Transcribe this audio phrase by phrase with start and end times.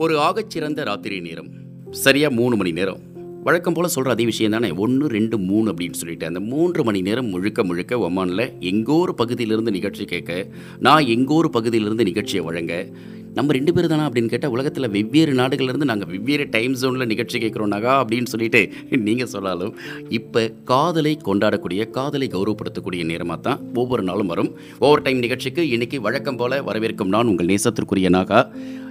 [0.00, 1.48] ஒரு ஆகச்சிறந்த ராத்திரி நேரம்.
[1.90, 2.98] சரியாக மூணு மணி நேரம்.
[3.44, 4.70] வழக்கம் போல் சொல்கிற அதே விஷயம் தானே?
[4.70, 9.70] ஒன்று ரெண்டு மூணு அப்படின்னு சொல்லிட்டு அந்த மூன்று மணி நேரம் முழுக்க முழுக்க ஒமானில் எங்கோ ஒரு பகுதியிலிருந்து
[9.70, 10.46] நிகழ்ச்சி கேட்க
[10.78, 12.88] நான் எங்கோ ஒரு பகுதியிலிருந்து நிகழ்ச்சியை வழங்க
[13.36, 17.92] நம்ம ரெண்டு பேர் தானா அப்படின்னு கேட்டால் உலகத்தில் வெவ்வேறு நாடுகள்லேருந்து நாங்கள் வெவ்வேறு டைம் ஜோனில் நிகழ்ச்சி கேட்குறோம்னாக்கா
[18.02, 18.60] அப்படின்னு சொல்லிட்டு
[19.06, 19.72] நீங்கள் சொன்னாலும்
[20.18, 24.50] இப்போ காதலை கொண்டாடக்கூடிய காதலை கௌரவப்படுத்தக்கூடிய நேரமாக தான் ஒவ்வொரு நாளும் வரும்.
[24.86, 28.40] ஓவர் டைம் நிகழ்ச்சிக்கு இன்னைக்கு வழக்கம் போல வரவேற்கும் நான் உங்கள் நேசத்திற்குரிய நாகா.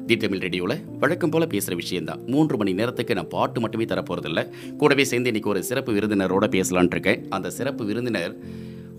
[0.10, 2.22] தி தமிழ் ரேடியோவில் வழக்கம் போல் பேசுகிற விஷயம்தான்.
[2.34, 4.44] மூன்று மணி நேரத்துக்கு நான் பாட்டு மட்டுமே தரப்போகிறதில்ல
[4.82, 7.22] கூடவே சேர்ந்து இன்னைக்கு ஒரு சிறப்பு விருந்தினரோட பேசலான் இருக்கேன்.
[7.38, 8.34] அந்த சிறப்பு விருந்தினர்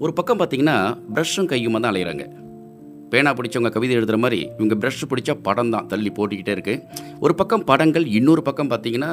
[0.04, 0.78] ஒரு பக்கம் பார்த்தீங்கன்னா
[1.16, 2.26] ப்ரஷ்ஷும் கையுமா தான் அலையிறாங்க.
[3.12, 6.82] பேனா பிடிச்சவங்க கவிதை எழுதுகிற மாதிரி இவங்க ப்ரஷ் பிடிச்சா படம் தான் தள்ளி போட்டுக்கிட்டே இருக்குது
[7.24, 9.12] ஒரு பக்கம் படங்கள் இன்னொரு பக்கம் பார்த்தீங்கன்னா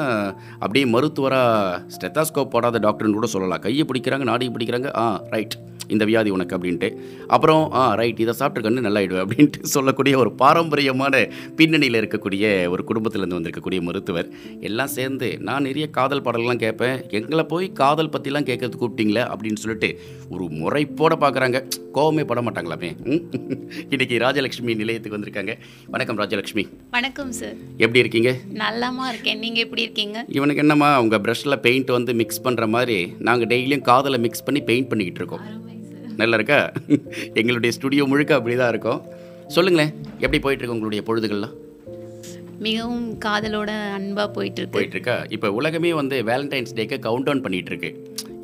[0.64, 3.64] அப்படியே மருத்துவராக ஸ்டெத்தாஸ்கோப் போடாத டாக்டர்னு கூட சொல்லலாம்.
[3.66, 4.90] கையை பிடிக்கிறாங்க நாடியை பிடிக்கிறாங்க.
[5.04, 5.58] ஆ ரைட்
[5.96, 6.90] இந்த வியாதி உனக்கு அப்படின்ட்டு.
[7.36, 11.24] அப்புறம் ஆ ரைட் இதை சாப்பிட்டு கண்ணு நல்லாயிடுவேன் அப்படின்ட்டு சொல்லக்கூடிய ஒரு பாரம்பரியமான
[11.60, 14.30] பின்னணியில் இருக்கக்கூடிய ஒரு குடும்பத்திலேருந்து வந்திருக்கக்கூடிய மருத்துவர்.
[14.70, 16.98] எல்லாம் சேர்ந்து நான் நிறைய காதல் பாடல்கள்லாம் கேட்பேன்.
[17.20, 19.92] எங்களை போய் காதல் பற்றிலாம் கேட்கறது கூப்பிட்டீங்களே அப்படின்னு சொல்லிட்டு
[20.34, 21.60] ஒரு முறைப்போட பார்க்குறாங்க
[21.98, 22.90] கோவமே பட மாட்டாங்களாமே?
[23.94, 25.54] இன்னைக்கு ராஜலக்ஷ்மி நிலையத்துக்கு வந்திருக்காங்க.
[25.94, 26.66] வணக்கம் ராஜலக்ஷ்மி
[26.98, 28.34] வணக்கம் சார் எப்படி இருக்கீங்க?
[28.64, 29.40] நல்லாமா இருக்கேன்.
[29.46, 30.26] நீங்க எப்படி இருக்கீங்க?
[30.40, 34.92] இவனுக்கு என்னம்மா உங்கள் ப்ரஷ்ஷில் பெயிண்ட் வந்து மிக்ஸ் பண்ணுற மாதிரி நாங்கள் டெய்லியும் காதலை மிக்ஸ் பண்ணி பெயிண்ட்
[34.92, 35.46] பண்ணிக்கிட்டு இருக்கோம்.
[36.22, 36.60] நல்லா இருக்கா?
[37.40, 39.00] எங்களுடைய ஸ்டுடியோ முழுக்க அப்படி தான் இருக்கும்.
[39.56, 39.92] சொல்லுங்களேன்
[40.24, 41.56] எப்படி போயிட்டு இருக்கு உங்களுடைய பொழுதுகள்லாம்?
[42.66, 47.72] மிகவும் காதலோட அன்பா போயிட்டு இருக்கு போயிட்டு இருக்கா இப்போ உலகமே வந்து வேலண்டைன்ஸ் டேக்கு கவுண்ட் டவுன் பண்ணிட்டு
[47.74, 47.92] இருக்கு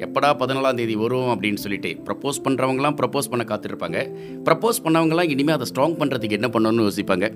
[0.05, 3.99] எப்படா பதினாலாம் தேதி வரும் அப்படின்னு சொல்லிட்டு ப்ரப்போஸ் பண்ணுறவங்களாம் ப்ரப்போஸ் பண்ண காத்திருப்பாங்க.
[4.47, 7.27] ப்ரப்போஸ் பண்ணவங்களாம் இனிமேல் அதை ஸ்ட்ராங் பண்ணுறதுக்கு என்ன பண்ணணும்னு யோசிப்பாங்க.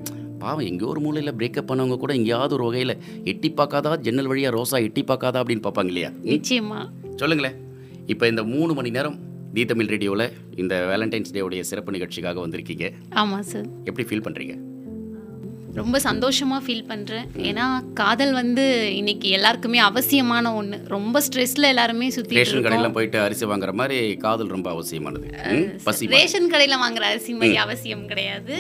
[0.42, 2.94] பாவம் எங்கேயோ ஒரு மூலையில் பிரேக்கப் பண்ணவங்க கூட எங்கேயாவது ஒரு வகையில்
[3.32, 6.10] எட்டி பார்க்காதா ஜன்னல் வழியாக ரோசா எட்டி பார்க்காதா அப்படின்னு பார்ப்பாங்க இல்லையா?
[6.34, 6.80] நிச்சயமா.
[7.22, 7.58] சொல்லுங்களேன்
[8.14, 9.18] இப்போ இந்த மூணு மணி நேரம்
[9.58, 10.26] தி தமிழ் ரேடியோவில்
[10.62, 12.86] இந்த வேலண்டைன்ஸ் டேவுடைய சிறப்பு நிகழ்ச்சிக்காக வந்திருக்கீங்க.
[13.22, 14.56] ஆமா சார் எப்படி ஃபீல் பண்ணுறீங்க
[15.80, 17.26] ரொம்ப சந்தோஷமா ஃபீல் பண்றேன்.
[17.50, 17.66] ஏன்னா
[18.00, 18.66] காதல் வந்து
[19.00, 20.78] இன்னைக்கு எல்லாருக்குமே அவசியமான ஒண்ணு.
[20.94, 25.28] ரொம்ப ஸ்ட்ரெஸ்ல எல்லாருமே சுத்திட்டு ரேஷன் கடையில் போயிட்டு அரிசி வாங்குற மாதிரி காதல் ரொம்ப அவசியமானது?
[25.88, 28.54] பசி ரேஷன் கடையில வாங்குற அரிசி மாதிரி அவசியம் கிடையாது.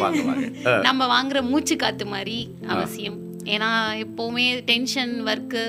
[0.89, 2.37] நம்ம வாங்குற மூச்சு காத்து மாதிரி
[2.75, 3.19] அவசியம்.
[3.55, 3.71] ஏன்னா
[4.05, 5.65] எப்போவுமே டென்ஷன் ஒர்க்கு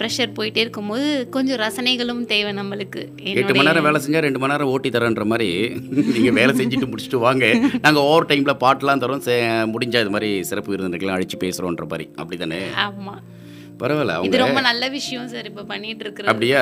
[0.00, 3.08] ப்ரெஷர் போயிட்டே இருக்கும்போது கொஞ்சம் ரசனைகளும் தேவை நம்மளுக்கு.
[3.22, 7.16] எட்டு மணி நேரம் வேலை செஞ்சா ரெண்டு மணி நேரம் ஓட்டி தரேன்ற மாதிரி நீங்க வேலை செஞ்சுட்டு முடிச்சுட்டு
[7.16, 7.58] வாங்க.
[7.82, 9.20] நாங்க ஓவர் டைம்ல பாட்டுலாம் தரோம்.
[9.20, 12.10] சே- முடிஞ்சா இது மாதிரி சிறப்பு விருந்தினர்கள்லாம் அழைச்சு பேசுறோன்ற மாதிரி.
[12.16, 12.58] அப்படிதானே?
[12.88, 13.14] ஆமா.
[13.82, 16.60] பரவாயில்ல அவங்க இது ரொம்ப நல்ல விஷயம் சார் இப்ப பண்ணிட்டு இருக்கிறது அப்படியா?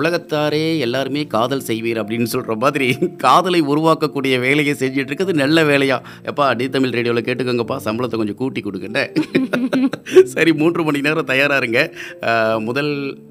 [0.00, 2.88] உலகத்தாரே எல்லாருமே காதல் செய்வீர் அப்படின்னு சொல்ற மாதிரி
[3.24, 5.98] காதலை உருவாக்கக்கூடிய வேலையை செஞ்சுட்டு இருக்கிறது நல்ல வேலையா?
[6.30, 9.04] எப்பா டி தமிழ் ரேடியோவில் கேட்டுக்கோங்கப்பா சம்பளத்தை கொஞ்சம் கூட்டி கொடுங்கண்ணே
[10.32, 11.80] சரி மூன்று மணி நேரம் தயாரா இருங்க.
[12.66, 12.90] முதல்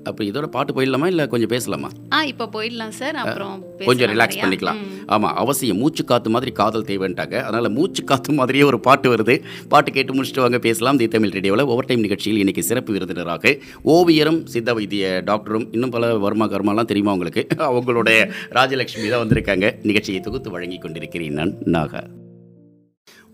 [0.09, 1.89] அப்போ இதோட பாட்டு போயிடலாமா இல்லை கொஞ்சம் பேசலாமா?
[2.15, 3.55] ஆ இப்ப போயிடலாம் சார் அப்புறம்
[3.87, 4.39] கொஞ்சம் ரிலாக்ஸ்.
[4.43, 4.79] பண்ணிக்கலாம்.
[5.15, 7.35] ஆமாம் அவசியம் மூச்சு காத்து மாதிரி காதல் தேவைன்ட்டாங்க.
[7.47, 9.35] அதனால மூச்சு காத்து மாதிரியே ஒரு பாட்டு வருது.
[9.73, 10.99] பாட்டு கேட்டு முடிச்சுட்டு வாங்க பேசலாம்.
[11.01, 16.17] தி தமிழ் ரேடியோவில் ஓவர் டைம் நிகழ்ச்சியில் இன்னைக்கு சிறப்பு விருந்தினராக ஓவியரும் சித்த வைத்திய டாக்டரும் இன்னும் பல
[16.17, 17.47] வர்மா கர்மாலாம் தெரியுமா உங்களுக்கு?
[17.57, 19.75] அவங்களுடைய ராஜலட்சுமி தான் வந்திருக்காங்க.
[19.83, 22.03] நிகழ்ச்சியை தொகுத்து வழங்கி கொண்டிருக்கிறேன் நான் நாகா.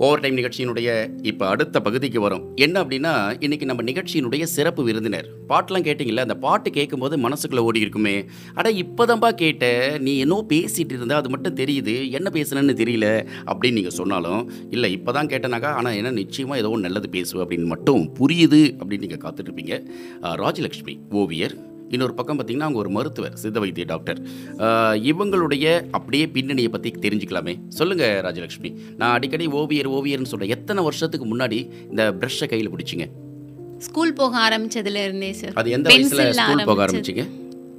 [0.06, 0.90] ஓவர் டைம் நிகழ்ச்சியினுடைய
[1.30, 2.42] இப்போ அடுத்த பகுதிக்கு வரும்.
[2.66, 3.14] என்ன அப்படின்னா
[3.46, 5.28] இன்றைக்கி நம்ம நிகழ்ச்சியினுடைய சிறப்பு விருந்தினர்.
[5.52, 8.14] பாட்டெலாம் கேட்டிங்கல்ல அந்த பாட்டு கேட்கும்போது மனசுக்குள்ளே ஓடி இருக்குமே.
[8.60, 9.66] அட இப்போதான்ப்பா கேட்ட
[10.08, 11.96] நீ என்னோ பேசிகிட்டு இருந்தால் அது மட்டும் தெரியுது.
[12.20, 13.08] என்ன பேசுனேன்னு தெரியல
[13.50, 14.44] அப்படின்னு நீங்கள் சொன்னாலும்
[14.76, 19.06] இல்லை இப்போ தான் கேட்டனாக்கா ஆனால் என்ன நிச்சயமாக ஏதோ ஒன்று நல்லது பேசுவேன் அப்படின்னு மட்டும் புரியுது அப்படின்னு
[19.08, 19.82] நீங்கள் காத்துட்ருப்பீங்க
[20.44, 21.56] ராஜலக்ஷ்மி ஓவியர்
[21.90, 24.20] இன்னொரு பக்கம் பார்த்தீங்கன்னா அவங்க ஒரு மருத்துவர் சித்த வைத்திய டாக்டர்.
[25.10, 27.56] இவங்களுடைய அப்படியே பின்னணியை பற்றி தெரிஞ்சுக்கலாமே.
[27.70, 31.60] சொல்லுங்கள் ராஜலக்ஷ்மி நான் அடிக்கடி ஓவியர் ஓவியர்னு சொல்கிறேன் எத்தனை வருஷத்துக்கு முன்னாடி
[31.90, 33.08] இந்த ப்ரஷ்ஷை கையில் பிடிச்சிங்க?
[33.80, 35.56] ஸ்கூல் போக ஆரம்பிச்சதுல இருந்தே சார்.
[35.56, 36.80] அது எந்த வயசில் ஸ்கூல் போக.
[36.86, 37.26] ஆரம்பிச்சிங்க?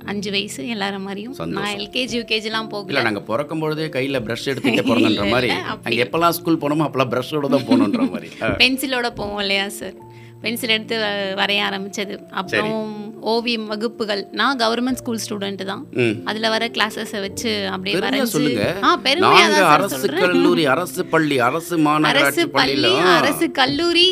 [0.07, 1.33] அஞ்சு வயசு எல்லாரும் மாதிரியும்.
[1.57, 5.49] நான் எல்கேஜி யூகேஜிலாம் இல்லை போகல நாங்கள் பிறக்கும் பொழுதே கையில் ப்ரஷ் எடுத்துகிட்டே பிறந்தன்ற இல்ல, மாதிரி.
[5.51, 5.75] இல்ல.
[5.79, 8.29] நாங்கள் எப்போல்லாம் ஸ்கூல் போனோமோ அப்போல்லாம் ப்ரஷ்ஷோட தான் போகணுன்ற மாதிரி.
[8.63, 9.97] பென்சிலோட போவோம் இல்லையா சார்?
[10.43, 10.97] பென்சில் எடுத்து
[11.41, 12.17] வரைய ஆரம்பிச்சது.
[12.41, 12.83] அப்புறம்
[13.33, 14.21] ஓவியம் வகுப்புகள்.
[14.41, 15.83] நான் கவர்மெண்ட் ஸ்கூல் ஸ்டூடெண்ட் தான்.
[16.31, 18.67] அதுல வர கிளாஸஸை வச்சு அப்படியே வரைஞ்சு சொல்லுங்க.
[18.87, 21.75] ஆ பெருமையா நாங்க தான் சார் அரசு கல்லூரி அரசு பள்ளி அரசு
[22.13, 24.09] அரசு பள்ளி அரசு கல்லூரி.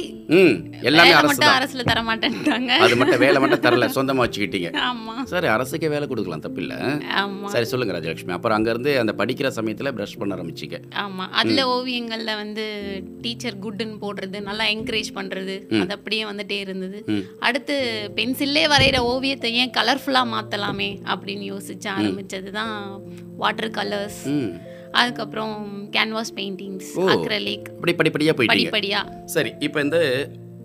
[0.88, 2.72] எல்லாமே அரசு மட்டும் அரசுல தர மாட்டேன்ட்டாங்க.
[2.86, 4.70] அது மட்டும் வேலை மட்டும் தரல சொந்தமா வச்சுக்கிட்டீங்க.
[4.88, 5.14] ஆமா.
[5.32, 6.74] சரி அரசுக்கே வேலை கொடுக்கலாம் தப்பில்ல.
[7.22, 7.48] ஆமா.
[7.54, 8.36] சரி சொல்லுங்க ராஜலட்சுமி.
[8.38, 10.80] அப்புறம் அங்க இருந்து அந்த படிக்கிற சமயத்துல பிரஷ் பண்ண ஆரம்பிச்சிங்க.
[11.04, 11.26] ஆமா.
[11.40, 12.66] அதுல ஓவியங்கள்ல வந்து
[13.24, 16.98] டீச்சர் குட்னு போடுறது நல்லா என்கரேஜ் பண்றது அது அப்படியே வந்துட்டே இருந்தது.
[17.46, 17.74] அடுத்து
[18.18, 22.74] பென்சில்லே வரைகிற ஓவியத்தை ஏன் கலர்ஃபுல்லா மாத்தலாமே அப்படின்னு யோசிச்சு ஆரம்பிச்சது தான்
[23.42, 24.22] வாட்டர் கலர்ஸ்
[25.00, 25.54] அதுக்கப்புறம்
[25.94, 26.90] கேன்வாஸ் பெயிண்டிங்ஸ்.
[27.14, 28.66] அக்ரலிக் அப்படி படிப்படியா போயிட்டீங்க.
[28.66, 29.00] படிப்படியா.
[29.36, 29.98] சரி இப்போ இந்த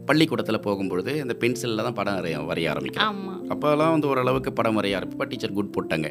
[0.10, 3.12] பள்ளிக்கூடத்தில் போகும்பொழுது இந்த பென்சிலில் தான் படம் வரைய வரைய ஆரம்பிக்கிறோம்.
[3.12, 3.34] ஆமா.
[3.54, 6.10] அப்போல்லாம் வந்து ஓரளவுக்கு படம் வரைய ஆரம்பிப்பா டீச்சர் குட் போட்டாங்க.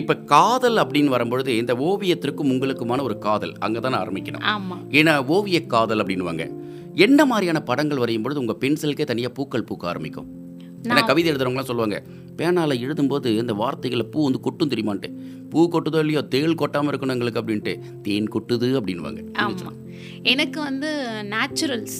[0.00, 4.44] இப்போ காதல் அப்படின்னு வரும்பொழுது இந்த ஓவியத்திற்கும் உங்களுக்குமான ஒரு காதல் அங்கே தானே ஆரம்பிக்கணும்
[5.00, 6.46] ஏன்னா ஓவிய காதல் அப்படின்னுவாங்க.
[6.94, 10.28] என்ன மாதிரியான படங்கள் வரையும் பொழுது உங்கள் பென்சிலுக்கே தனியாக பூக்கள் பூக்க ஆரம்பிக்கும்?
[10.88, 12.02] ஏன்னா கவிதை எழுதுறவங்களாம் சொல்லுவாங்க
[12.36, 15.08] பேனால எழுதும்போது இந்த வார்த்தைகளை பூ வந்து கொட்டும் தெரியுமான்ட்டு.
[15.50, 17.74] பூ கொட்டுதோ இல்லையோ தேள் கொட்டாமல் இருக்கணும் எங்களுக்கு அப்படின்ட்டு.
[18.02, 19.78] தேன் கொட்டுது அப்படின்வாங்க ஆமாம்
[20.22, 20.90] எனக்கு வந்து
[21.22, 21.98] நேச்சுரல்ஸ்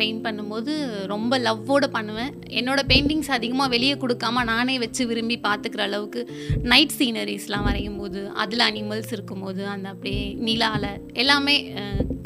[0.00, 0.72] பெயிண்ட் பண்ணும்போது
[1.12, 2.32] ரொம்ப லவ்வோட பண்ணுவேன்.
[2.60, 6.22] என்னோட பெயிண்டிங்ஸ் அதிகமாக வெளியே கொடுக்காம நானே வச்சு விரும்பி பார்த்துக்கிற அளவுக்கு
[6.72, 10.84] நைட் சீனரிஸ்லாம் வரையும் போது அதில் அனிமல்ஸ் இருக்கும்போது அந்த அப்படியே நிலால
[11.24, 11.56] எல்லாமே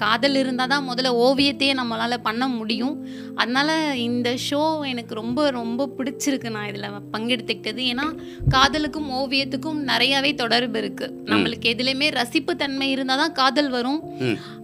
[0.02, 2.96] காதல் இருந்தால் தான் முதல்ல ஓவியத்தையே நம்மளால் பண்ண முடியும்.
[3.42, 3.72] அதனால்
[4.08, 4.60] இந்த ஷோ
[4.90, 6.48] எனக்கு ரொம்ப ரொம்ப பிடிச்சிருக்கு.
[6.56, 7.82] நான் இதில் பங்கெடுத்துக்கிட்டது.
[7.92, 8.06] ஏன்னா
[8.54, 14.00] காதலுக்கும் ஓவியத்துக்கும் நிறையாவே தொடர்பு இருக்குது நம்மளுக்கு எதுலேயுமே ரசிப்பு தன்மை இருந்தால் தான் காதல் வரும்.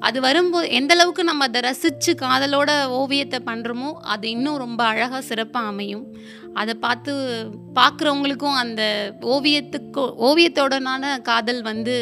[0.08, 2.70] அது வரும்போது எந்த அளவுக்கு நம்ம அதை ரசித்து காதலோட
[3.00, 6.04] ஓவியத்தை பண்ணுறோமோ அது இன்னும் ரொம்ப அழகாக சிறப்பாக அமையும்.
[6.60, 7.12] அதை பார்த்து
[7.78, 8.82] பார்க்குறவங்களுக்கும் அந்த
[9.34, 11.94] ஓவியத்துக்கு ஓவியத்தோடனான காதல் வந்து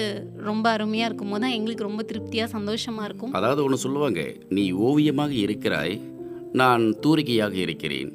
[0.49, 3.33] ரொம்ப அருமையாக இருக்கும் போது தான் எங்களுக்கு ரொம்ப திருப்தியாக சந்தோஷமாக இருக்கும்.
[3.41, 4.23] அதாவது ஒன்று சொல்லுவாங்க
[4.57, 5.97] நீ ஓவியமாக இருக்கிறாய்
[6.63, 8.13] நான் தூரிகையாக இருக்கிறேன்.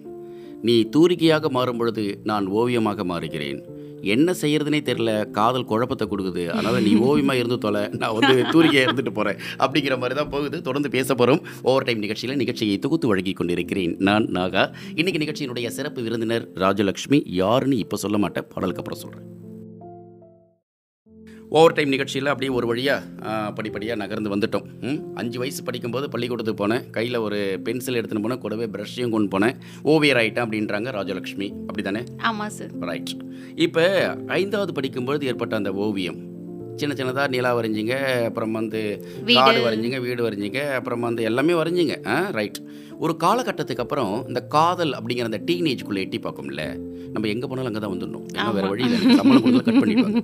[0.67, 3.59] நீ தூரிகையாக மாறும் பொழுது நான் ஓவியமாக மாறுகிறேன்.
[4.01, 5.31] என்ன செய்யறதுனே தெரியல.
[5.31, 6.47] காதல் குழப்பத்தை கொடுக்குது.
[6.47, 7.87] அதனால் நீ ஓவியமாக இருந்து தொலை.
[7.87, 10.61] நான் வந்து தூரிகையாக இருந்துட்டு போகிறேன் அப்படிங்கிற மாதிரி தான் போகுது.
[10.61, 14.71] தொடர்ந்து பேச போகிறோம் ஓவர் டைம் நிகழ்ச்சியில் நிகழ்ச்சியை தொகுத்து வழங்கி கொண்டிருக்கிறேன் நான் நாகா.
[14.95, 17.21] இன்னைக்கு நிகழ்ச்சியினுடைய சிறப்பு விருந்தினர் ராஜலக்ஷ்மி.
[17.25, 18.47] யாருன்னு இப்போ சொல்ல மாட்டேன்.
[18.53, 19.46] பாடலுக்கு அப்புறம் சொல்கிறேன்
[21.55, 24.65] ஓவர் டைம் நிகழ்ச்சியில் அப்படியே ஒரு வழியாக படிப்படியாக நகர்ந்து வந்துட்டோம்?
[25.19, 26.83] அஞ்சு வயசு படிக்கும்போது பள்ளிக்கூடத்துக்கு போனேன்.
[26.97, 28.41] கையில் ஒரு பென்சில் எடுத்துன்னு போனேன்.
[28.45, 29.55] கூடவே ப்ரஷ்ஷையும் கொண்டு போனேன்.
[29.93, 31.47] ஓவியர் ஆயிட்டேன் அப்படின்றாங்க ராஜலக்ஷ்மி.
[31.69, 33.13] அப்படி தானே ஆமாம் சார் ரைட்
[33.67, 33.85] இப்போ
[34.39, 36.19] ஐந்தாவது படிக்கும்பொழுது ஏற்பட்ட அந்த ஓவியம்.
[36.81, 37.95] சின்ன சின்னதாக நிலா வரைஞ்சிங்க
[38.29, 38.81] அப்புறம் வந்து.
[39.39, 41.95] காடு வரைஞ்சிங்க வீடு வரைஞ்சிங்க அப்புறம் வந்து எல்லாமே வரைஞ்சிங்க.
[42.13, 42.59] ஆ ரைட்
[43.05, 46.63] ஒரு காலகட்டத்துக்கு அப்புறம் இந்த காதல் அப்படிங்கிற அந்த டீனேஜ்குள்ளே எட்டி பார்க்கும்ல
[47.13, 48.23] நம்ம எங்கே போனாலும் அங்கே தான் வந்துடணும்.
[48.37, 50.21] ஏன்னா வேறு வழியில் சம்பளம் கொடுத்து கட் பண்ணிடுவாங்க?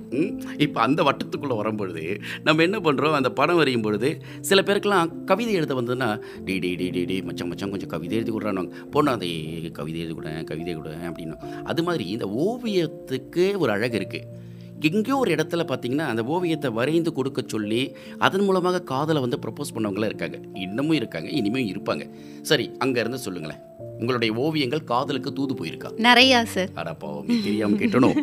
[0.64, 2.02] இப்போ அந்த வட்டத்துக்குள்ளே வரும்பொழுது
[2.46, 4.08] நம்ம என்ன பண்ணுறோம் அந்த படம் வரையும் பொழுது
[4.48, 6.08] சில பேருக்கெல்லாம் கவிதை எழுத வந்ததுன்னா
[6.48, 9.30] டி டி டி டி டி மச்சான் மச்சான் கொஞ்சம் கவிதை எழுதி கொடுறானுவாங்க பொண்ணு அதை
[9.78, 11.36] கவிதை எழுதி கூட கவிதை கூட அப்படின்னு
[11.72, 14.42] அது மாதிரி இந்த ஓவியத்துக்கு ஒரு அழகு இருக்குது
[14.88, 17.82] எங்கேயோ ஒரு இடத்துல பார்த்தீங்கன்னா அந்த ஓவியத்தை வரைந்து கொடுக்க சொல்லி
[18.26, 20.38] அதன் மூலமாக காதலை வந்து ப்ரப்போஸ் பண்ணவங்களாம் இருக்காங்க.
[20.64, 22.04] இன்னமும் இருக்காங்க இனிமேல் இருப்பாங்க.
[22.50, 23.60] சரி அங்கேருந்து சொல்லுங்களேன்.
[24.00, 25.90] உங்களுடைய ஓவியங்கள் காதலுக்கு தூது போயிருக்கா?
[26.08, 27.10] நிறையா சார் அடப்பா
[27.46, 28.18] தெரியாமல் கேட்டணும்.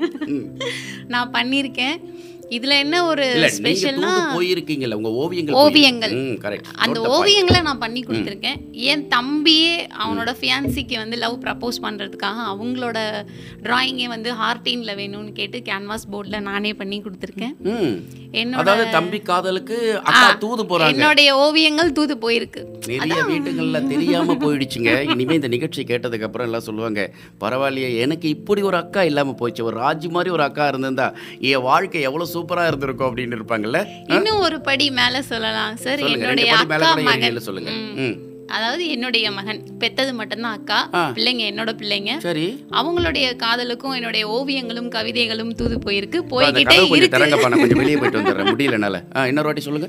[1.14, 1.98] நான் பண்ணியிருக்கேன்.
[2.56, 3.26] இதில் என்ன ஒரு
[3.56, 6.14] ஸ்பெஷல்னா போயிருக்கீங்கல்ல உங்க ஓவியங்கள் ஓவியங்கள்.
[6.46, 8.58] கரெக்ட் அந்த ஓவியங்களை நான் பண்ணி கொடுத்துருக்கேன்.
[8.92, 12.98] என் தம்பியே அவனோட ஃபியான்சிக்கு வந்து லவ் ப்ரப்போஸ் பண்ணுறதுக்காக அவங்களோட
[13.68, 17.56] டிராயிங்கே வந்து ஹார்டின்ல வேணும்னு கேட்டு கேன்வாஸ் போர்டில் நானே பண்ணி கொடுத்துருக்கேன்.
[18.42, 19.78] என்னோட தம்பி காதலுக்கு
[20.10, 20.98] அக்கா தூது போறாங்க.
[20.98, 22.64] என்னுடைய ஓவியங்கள் தூது போயிருக்கு.
[22.92, 24.92] நிறைய வீட்டுகள்ல தெரியாம போயிடுச்சுங்க.
[25.14, 27.02] இனிமே இந்த நிகழ்ச்சி கேட்டதுக்கு அப்புறம் எல்லாம் சொல்லுவாங்க
[27.46, 29.64] பரவாயில்லையே எனக்கு இப்படி ஒரு அக்கா இல்லாம போச்சு.
[29.70, 31.10] ஒரு ராஜி மாதிரி ஒரு அக்கா இருந்திருந்தா
[31.50, 33.86] என் வாழ்க்கை எவ்வளவு சூப்பரா இருந்திருக்கும் அப்படின்னு இருப்பாங்கல்ல?
[34.08, 36.00] இன்னும் ஒரு படி மேல சொல்லலாம் சார்.
[36.00, 37.40] என்னுடைய அக்கா மகன்.
[37.40, 37.72] சொல்லுங்க.
[38.48, 39.64] அதாவது என்னுடைய மகன்.
[39.80, 41.12] பெத்தது மட்டும்தான் அக்கா.
[41.16, 42.18] பிள்ளைங்க என்னோட பிள்ளைங்க.
[42.18, 42.66] சரி.
[42.72, 46.24] அவங்களுடைய காதலுக்கும் என்னுடைய ஓவியங்களும் கவிதைகளும் தூது போயிருக்கு.
[46.30, 47.68] போய்கிட்டே இருக்கு.
[47.68, 48.56] வெளியே போயிட்டு வந்துடுறேன்.
[48.56, 49.04] முடியல என்னால.
[49.16, 49.88] ஆ, இன்னொரு வாட்டி சொல்லுங்க.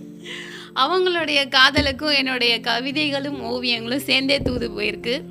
[0.75, 5.23] அவங்களுடைய காதலுக்கும் என்னுடைய கவிதைகளும் ஓவியங்களும் சேர்ந்தே தூது போயிருக்கு.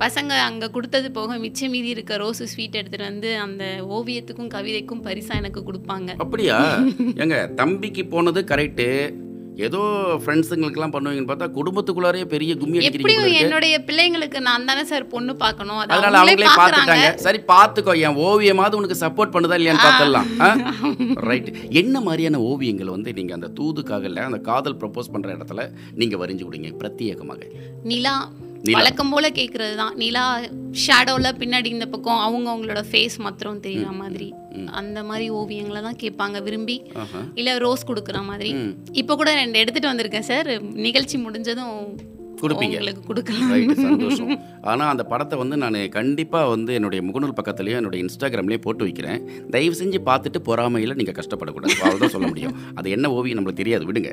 [0.00, 3.64] பசங்க அங்கே கொடுத்தது போக மிச்சம் மீதி இருக்க ரோஸு ஸ்வீட் எடுத்துட்டு வந்து அந்த
[3.96, 6.10] ஓவியத்துக்கும் கவிதைக்கும் பரிசா எனக்கு கொடுப்பாங்க.
[6.24, 6.58] அப்படியா?
[7.22, 8.88] ஏங்க தம்பிக்கு போனது கரெக்டு
[9.66, 9.80] ஏதோ
[10.22, 13.36] ஃப்ரெண்ட்ஸுங்களுக்கெல்லாம் பண்ணுவீங்கன்னு பார்த்தா குடும்பத்துக்குள்ளாரே பெரிய கும்மி எப்படியும்.
[13.42, 15.80] என்னுடைய பிள்ளைங்களுக்கு நான் தானே சார் பொண்ணு பார்க்கணும்.
[15.82, 17.08] அது அதனால அவங்களே பார்த்துட்டாங்க.
[17.26, 17.94] சரி பார்த்துக்கோ.
[18.06, 20.28] என் ஓவியமாவது உனக்கு சப்போர்ட் பண்ணுதா இல்லையான்னு பார்த்துடலாம்.
[21.30, 21.50] ரைட்
[21.82, 25.64] என்ன மாதிரியான ஓவியங்கள் வந்து நீங்க அந்த தூதுக்காக இல்ல அந்த காதல் ப்ரப்போஸ் பண்ற இடத்துல
[26.02, 27.40] நீங்க வரைஞ்சு கொடுங்க பிரத்யேகமாக?
[27.92, 28.16] நிலா.
[28.76, 30.24] வழக்கம் போல கேட்கறது தான் நிலா
[30.84, 34.28] ஷேடோல பின்னாடி இந்த பக்கம் அவங்க அவங்களோட ஃபேஸ் மாத்திரம் தெரியுற மாதிரி.
[34.80, 36.76] அந்த மாதிரி ஓவியங்களை தான் கேட்பாங்க விரும்பி.
[37.40, 38.50] இல்ல ரோஸ் கொடுக்குற மாதிரி.
[39.00, 40.50] இப்போ கூட ரெண்டு எடுத்துட்டு வந்திருக்கேன் சார்.
[40.86, 41.74] நிகழ்ச்சி முடிஞ்சதும்
[42.42, 42.76] கொடுப்பீங்க.
[42.76, 43.50] உங்களுக்கு கொடுக்கலாம்.
[43.50, 44.32] ரைட் சந்தோஷம்.
[44.62, 49.20] ஆனால் அந்த படத்தை வந்து நான் கண்டிப்பாக வந்து என்னுடைய முகநூல் பக்கத்துலேயும் என்னுடைய இன்ஸ்டாகிராம்லேயும் போட்டு வைக்கிறேன்.
[49.50, 51.76] தயவு செஞ்சு பார்த்துட்டு பொறாமையில் நீங்கள் கஷ்டப்படக்கூடாது.
[51.82, 52.56] அவ்வளோதான் சொல்ல முடியும்.
[52.74, 53.86] அது என்ன ஓவியம் நம்மளுக்கு தெரியாது.
[53.92, 54.12] விடுங்க.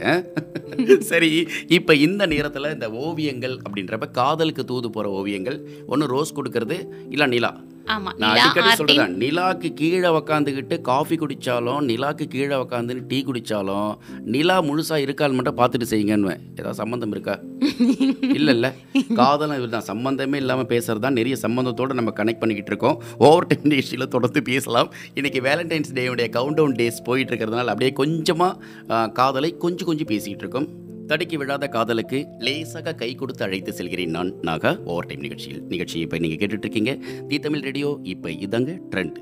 [1.11, 1.31] சரி
[1.67, 6.77] இப்போ இந்த நேரத்தில் இந்த ஓவியங்கள் அப்படின்றப்ப காதலுக்கு தூது போகிற ஓவியங்கள் ஒன்று ரோஸ் கொடுக்கறது
[7.09, 7.51] இல்லை நிலா?
[7.85, 13.89] நான் அடிக்கடி சொல்றேன் நிலாக்கு கீழே உக்காந்துக்கிட்டு காஃபி குடிச்சாலும் நிலாக்கு கீழே உக்காந்துன்னு டீ குடிச்சாலும்
[14.33, 17.35] நிலா முழுசா இருக்கால் மட்டும் பார்த்துட்டு செய்யுங்கன்னு ஏதாவது சம்மந்தம் இருக்கா?
[18.37, 18.67] இல்ல இல்ல
[19.15, 22.97] காதலும் இதுதான் சம்மந்தமே இல்லாம பேசுறது தான் நிறைய சம்மந்தத்தோட நம்ம கனெக்ட் பண்ணிக்கிட்டு இருக்கோம்.
[23.21, 24.89] ஓவர் டைம் டேஸ்டில் தொடர்ந்து பேசலாம்.
[25.15, 28.49] இன்னைக்கு வேலண்டைன்ஸ் டேவுடைய கவுண்ட் டவுன் டேஸ் போயிட்டு இருக்கிறதுனால அப்படியே கொஞ்சமா
[28.91, 30.67] ஆ, காதலை கொஞ்சம் கொஞ்சம் பேசிக்கிட்டு இருக்கோம்.
[31.07, 34.83] தடுக்கி விழாத காதலுக்கு லேசாக கை கொடுத்து அழைத்து செல்கிறேன் நான் நாகா.
[34.83, 35.61] ஓவர் டைம் நிகழ்ச்சியில்.
[35.61, 39.15] நிகழ்ச்சியை இப்போ நீங்கள் கேட்டுட்டு இருக்கீங்க தி தமிழ் ரேடியோ இப்போ இதாங்க ட்ரெண்ட்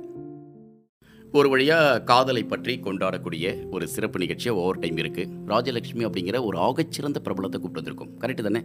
[1.32, 7.16] ஒரு வழியாக காதலை பற்றி கொண்டாடக்கூடிய ஒரு சிறப்பு நிகழ்ச்சியாக ஓவர் டைம் இருக்குது ராஜலட்சுமி அப்படிங்கிற ஒரு ஆகச்சிறந்த
[7.24, 8.10] பிரபலத்தை கூப்பிட்டு வந்திருக்கோம்.
[8.22, 8.62] கரெக்டு தானே?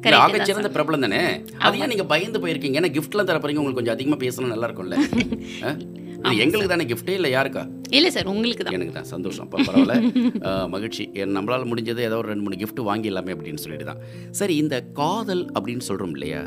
[0.00, 1.44] இல்ல, Correct ஆகச் சிறந்த பிரபலம் தானே?
[1.58, 2.78] அது ஏன் நீங்க பயந்து போயிருக்கீங்க.
[2.80, 3.56] ஏன்னா கிஃப்ட்லாம் தர போறீங்க.
[3.56, 4.96] உங்களுக்கு கொஞ்சம் அதிகமா பேசணும் நல்லா இருக்கும்ல.
[6.24, 7.62] எங்களுக்கு தானே கிஃப்டே இல்லை யாருக்கா?
[7.90, 8.72] இல்லை சார் உங்களுக்கு தான்.
[8.72, 9.04] எனக்கு தான்.
[9.04, 9.44] சந்தோஷம்.
[9.44, 9.94] அப்போ பரவாயில்ல.
[10.68, 11.10] மகிழ்ச்சி.
[11.36, 14.00] நம்மளால் முடிஞ்சது ஏதோ ஒரு ரெண்டு மூணு gift வாங்கிடலாமே அப்படின்னு சொல்லிட்டு தான்.
[14.30, 16.42] சரி இந்த காதல் அப்படின்னு சொல்கிறோம் இல்லையா?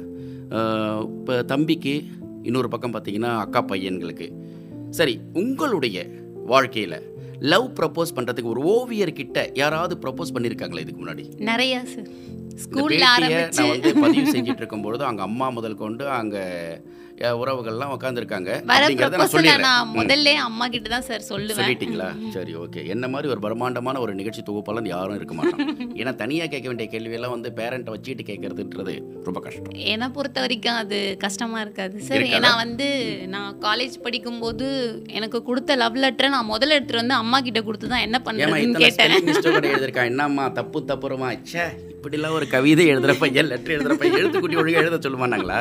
[1.02, 1.96] இப்போ தம்பிக்கு
[2.44, 4.28] இன்னொரு பக்கம் பார்த்தீங்கன்னா அக்கா பையன்களுக்கு.
[4.90, 5.98] சரி உங்களுடைய
[6.46, 6.98] வாழ்க்கையில்
[7.40, 11.26] லவ் ப்ரப்போஸ் பண்ணுறதுக்கு ஒரு ஓவியர்கிட்ட யாராவது ப்ரப்போஸ் பண்ணியிருக்காங்களா இதுக்கு முன்னாடி?
[11.40, 12.10] நிறையா சார்.
[12.64, 13.06] ஸ்கூல்ல
[13.58, 16.44] நான் வந்து பதிவு செஞ்சுட்டு இருக்கும்பொழுது அங்கே அம்மா முதல் கொண்டு அங்கே
[17.40, 18.52] உறவுகள்லாம் உட்காந்துருக்காங்க
[19.66, 21.60] நான் முதல்ல அம்மா கிட்ட தான் சார் சொல்லுவேன்.
[21.60, 22.08] சொல்லிட்டீங்களா?
[22.36, 22.82] சரி ஓகே.
[22.94, 25.62] என்ன மாதிரி ஒரு பிரம்மாண்டமான ஒரு நிகழ்ச்சி தொகுப்பாளர் யாரும் இருக்க மாட்டாங்க
[26.02, 28.94] ஏன்னா தனியாக கேட்க வேண்டிய கேள்வியெல்லாம் வந்து பேரண்ட்டை வச்சுட்டு கேட்கறதுன்றது
[29.28, 29.78] ரொம்ப கஷ்டம்.
[29.94, 32.26] என்னை பொறுத்த வரைக்கும் அது கஷ்டமா இருக்காது சார்?
[32.38, 32.88] ஏன்னா வந்து
[33.36, 34.68] நான் காலேஜ் படிக்கும்போது
[35.20, 39.72] எனக்கு கொடுத்த லவ் லெட்டரை நான் முதல்ல எடுத்துட்டு வந்து அம்மா கிட்ட கொடுத்து தான் என்ன இத்தனை கேட்டேன்.
[39.74, 41.30] எழுதிருக்கா என்னம்மா தப்பு தப்புறமா?
[41.44, 41.66] ச்சே
[41.96, 45.60] இப்படிலாம் ஒரு கவிதை எழுதுற பையன் லெட்டர் எழுதுற பையன் எழுத்துக்குட்டி ஒழுங்கா எழுத சொல்லுவானாங்களா?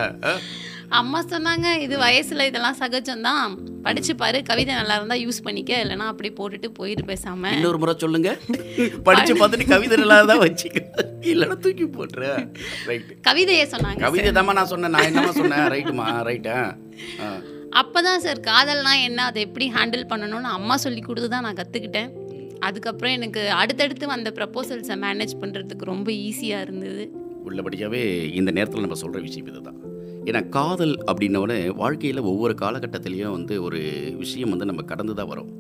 [0.99, 3.53] அம்மா சொன்னாங்க இது வயசுல இதெல்லாம் சகஜம்தான்.
[3.87, 7.53] படிச்சு பாரு கவிதை நல்லா இருந்தா யூஸ் பண்ணிக்க இல்லைன்னா அப்படி போட்டுட்டு போயிட்டு பேசாம.
[7.57, 8.31] இன்னொரு முறை சொல்லுங்க.
[9.07, 10.81] படிச்சு பார்த்துட்டு கவிதை நல்லா தான் வச்சுக்க.
[11.33, 12.25] இல்லைன்னா தூக்கி போட்டுற
[12.89, 14.95] ரைட்டு கவிதையை சொன்னாங்க கவிதை தாம்மா நான் சொன்னேன்.
[14.97, 15.67] நான் என்னம்மா சொன்னேன்?
[15.75, 16.57] ரைட்டுமா ரைட்டா
[17.81, 19.21] அப்பதான் சார் காதல்னா என்ன?
[19.31, 22.11] அதை எப்படி ஹேண்டில் பண்ணணும்னு அம்மா சொல்லி கொடுத்து தான் நான் கற்றுக்கிட்டேன்
[22.69, 27.05] அதுக்கப்புறம் எனக்கு அடுத்தடுத்து வந்த ப்ரப்போசல்ஸை மேனேஜ் பண்ணுறதுக்கு ரொம்ப ஈஸியாக இருந்தது.
[27.49, 28.03] உள்ளபடியாகவே
[28.41, 29.79] இந்த நேரத்தில் நம்ம சொல்கிற விஷயம் இதுதான்.
[30.25, 33.81] ஏன்னா காதல் அப்படின்னோடனே வாழ்க்கையில் ஒவ்வொரு காலகட்டத்திலையும் வந்து ஒரு
[34.19, 35.51] விஷயம் வந்து நம்ம கடந்து தான் வரோம்.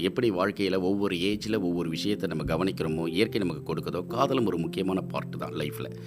[0.00, 5.36] எப்படி வாழ்க்கையில் ஒவ்வொரு ஏஜில் ஒவ்வொரு விஷயத்தை நம்ம கவனிக்கிறோமோ இயற்கை நமக்கு கொடுக்குதோ காதலும் ஒரு முக்கியமான பார்ட்டு
[5.36, 5.98] தான் லைஃப்பில்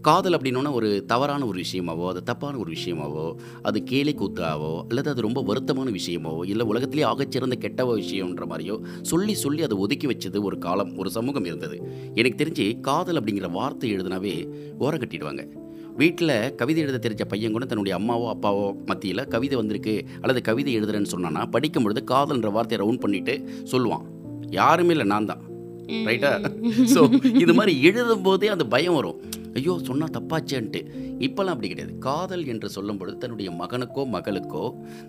[0.00, 5.20] காதல் அப்படின்னோன்னா ஒரு தவறான ஒரு விஷயமாவோ அது தப்பான ஒரு விஷயமாவோ அது கேலி கூத்தாவோ அல்லது அது
[5.20, 10.58] ரொம்ப வருத்தமான விஷயமாவோ இல்லை உலகத்திலே ஆகச்சிறந்த கெட்ட விஷயம்ன்ற மாதிரியோ சொல்லி சொல்லி அதை ஒதுக்கி வச்சது ஒரு
[10.58, 11.78] காலம் ஒரு சமூகம் இருந்தது.
[12.14, 15.65] எனக்கு தெரிஞ்சு காதல் அப்படிங்கிற வார்த்தை எழுதினாவே ஓரம் கட்டிடுவாங்க
[16.00, 21.12] வீட்டில் கவிதை எழுத தெரிஞ்ச பையன் கூட தன்னுடைய அம்மாவோ அப்பாவோ மத்தியில் கவிதை வந்திருக்கு அல்லது கவிதை எழுதுறேன்னு
[21.14, 23.34] சொன்னான்னா படிக்கும் பொழுது காதல்ன்ற வார்த்தையை ரவுண்ட் பண்ணிட்டு
[23.72, 24.04] சொல்லுவான்.
[24.60, 25.42] யாருமே இல்லை நான் தான்.
[26.08, 26.30] ரைட்டா
[26.94, 27.00] ஸோ
[27.42, 29.18] இது மாதிரி எழுதும் போதே அந்த பயம் வரும்.
[29.58, 30.80] ஐயோ சொன்னால் தப்பாச்சேன்ட்டு.
[31.26, 31.92] இப்போல்லாம் அப்படி கிடையாது.
[32.06, 34.64] காதல் என்று சொல்லும் பொழுது தன்னுடைய மகனுக்கோ மகளுக்கோ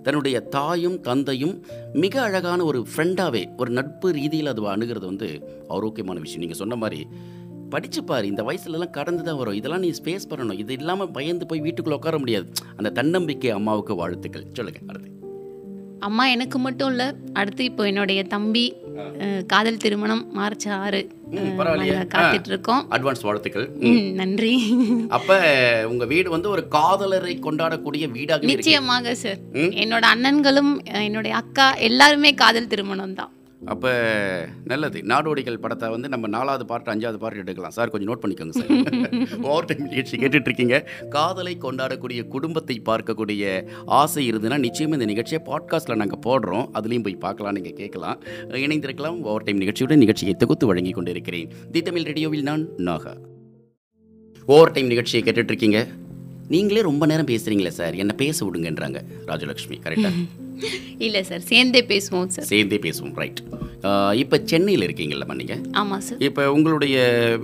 [0.06, 1.56] தன்னுடைய தாயும் தந்தையும்
[2.03, 5.29] மிக அழகான ஒரு ஃப்ரெண்டாகவே ஒரு நட்பு ரீதியில் அது அணுகிறது வந்து
[5.77, 6.44] ஆரோக்கியமான விஷயம்.
[6.46, 7.01] நீங்கள் சொன்ன மாதிரி
[7.74, 9.57] படிச்சு பாரு இந்த வயசுலலாம் கடந்து தான் வரும்.
[9.59, 10.59] இதெல்லாம் நீ ஸ்பேஸ் பண்ணணும்.
[10.63, 12.47] இது இல்லாமல் பயந்து போய் வீட்டுக்குள்ளே உட்கார முடியாது.
[12.79, 14.47] அந்த தன்னம்பிக்கை அம்மாவுக்கு வாழ்த்துக்கள்.
[14.57, 15.13] சொல்லுங்க அடுத்து.
[16.07, 17.05] அம்மா எனக்கு மட்டும் இல்லை
[17.39, 18.65] அடுத்து இப்போ என்னுடைய தம்பி
[19.53, 21.00] காதல் திருமணம் மார்ச் ஆறு
[22.13, 22.83] காத்துட்டு இருக்கோம்.
[22.95, 23.67] அட்வான்ஸ் வாழ்த்துக்கள்.
[24.19, 24.51] நன்றி.
[25.17, 25.39] அப்ப
[25.91, 29.41] உங்க வீடு வந்து ஒரு காதலரை கொண்டாடக்கூடிய வீடாக நிச்சயமாக சார்.
[29.83, 30.71] என்னோட அண்ணன்களும்
[31.07, 33.33] என்னுடைய அக்கா எல்லாருமே காதல் திருமணம் தான்
[33.66, 33.92] அப்ப
[34.66, 35.02] நல்லது.
[35.02, 37.72] நாடோடிகள் படத்தை வந்து நம்ம நாலாவது பார்ட் அஞ்சாவது பார்ட் எடுக்கலாம்.
[37.72, 38.68] சார் கொஞ்சம் நோட் பண்ணிக்கோங்க சார்.
[39.42, 45.96] ஓவர் டைம் நிகழ்ச்சி கேட்டுட்டு இருக்கீங்க காதலை கொண்டாடக்கூடிய குடும்பத்தை பார்க்கக்கூடிய ஆசை இருந்ததுன்னா நிச்சயம் இந்த நிகழ்ச்சியை பாட்காஸ்ட்டில்
[45.96, 46.68] நாங்கள் போடுறோம்.
[46.74, 48.22] அதுலேயும் போய் பார்க்கலாம் நீங்கள் கேட்கலாம்.
[48.50, 49.22] இணைந்திருக்கலாம்.
[49.22, 51.50] ஓவர் டைம் நிகழ்ச்சியுடன் நிகழ்ச்சியை தொகுத்து வழங்கி கொண்டிருக்கிறேன்.
[51.72, 53.16] தி தமிழ் ரேடியோவில் நான் நாகா.
[54.46, 55.88] ஓவர் டைம் நிகழ்ச்சியை கேட்டுட்டு இருக்கீங்க
[56.48, 57.94] நீங்களே ரொம்ப நேரம் பேசுறீங்களே சார்.
[57.94, 59.02] என்ன பேச விடுங்கன்றாங்க.
[59.26, 60.12] ராஜலக்ஷ்மி கரெக்டா
[61.06, 62.48] இல்லை சார் சேர்ந்தே பேசுவோம் சார்.
[62.52, 63.42] சேர்ந்தே பேசுவோம் ரைட்
[64.22, 66.22] இப்போ சென்னையில் இருக்கீங்கல்லம்மா நீங்கள் ஆமாம் சார்.
[66.28, 66.96] இப்போ உங்களுடைய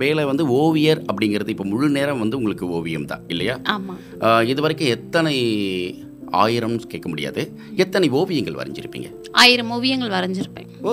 [0.02, 3.54] வேலை வந்து ஓவியர் அப்படிங்கிறது இப்போ முழு நேரம் வந்து உங்களுக்கு ஓவியம் தான் இல்லையா?
[3.74, 4.00] ஆமாம்
[4.52, 5.34] இது வரைக்கும் எத்தனை
[6.42, 7.42] ஆயிரம் கேட்க முடியாது.
[7.82, 9.08] எத்தனை ஓவியங்கள் வரைஞ்சிருப்பீங்க?
[9.42, 10.70] ஆயிரம் ஓவியங்கள் வரைஞ்சிருப்பேன்.
[10.88, 10.92] ஓ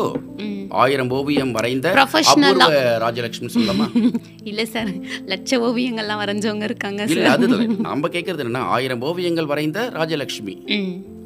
[0.84, 1.88] ஆயிரம் ஓவியம் வரைந்த.
[2.34, 2.68] அபூர்வ
[3.06, 3.88] ராஜலட்சுமி சொல்லலாமா?
[4.50, 4.92] இல்லை சார்
[5.32, 7.34] லட்ச ஓவியங்கள்லாம் வரைஞ்சவங்க இருக்காங்க இல்ல சார்.
[7.38, 10.56] அதுதான் நம்ம கேட்கறது என்னன்னா ஆயிரம் ஓவியங்கள் வரைந்த ராஜலட்சுமி.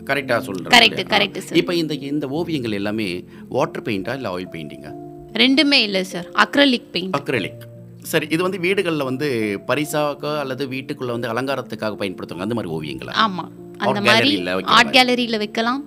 [0.05, 3.09] ம் கரெக்டா சொல்றேன் கரெக்ட் கரெக்ட் சார் இப்போ இந்த இந்த ஓவியங்கள் எல்லாமே
[3.57, 4.91] வாட்டர் பெயிண்டா இல்லை ஆயில் பெயிண்டிங்கா
[5.43, 7.63] ரெண்டுமே இல்லை சார் அக்ரலிக் பெயிண்ட் அக்ரலிக்
[8.11, 9.27] சரி இது வந்து வீடுகளில் வந்து
[9.69, 12.45] பரிசாக அல்லது வீட்டுக்குள்ள வந்து அலங்காரத்துக்காக பயன்படுத்துவாங்க.
[12.47, 13.13] அந்த மாதிரி ஓவியங்களா?
[13.23, 13.51] ஆமாம்
[13.85, 14.29] அந்த மாதிரி
[14.75, 15.79] ஆர்ட் கேலரியில் வைக்கலாம்.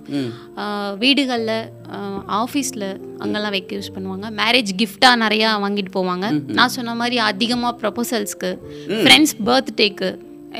[1.03, 1.53] வீடுகளில்
[2.41, 2.87] ஆஃபீஸில்
[3.23, 4.27] அங்கெல்லாம் வைக்க யூஸ் பண்ணுவாங்க.
[4.41, 6.27] மேரேஜ் கிஃப்டாக நிறையா வாங்கிட்டு போவாங்க.
[6.57, 8.51] நான் சொன்ன மாதிரி அதிகமாக ப்ரொபோசல்ஸ்க்கு
[9.03, 10.09] ஃப்ரெண்ட்ஸ் பர்த்டேக்கு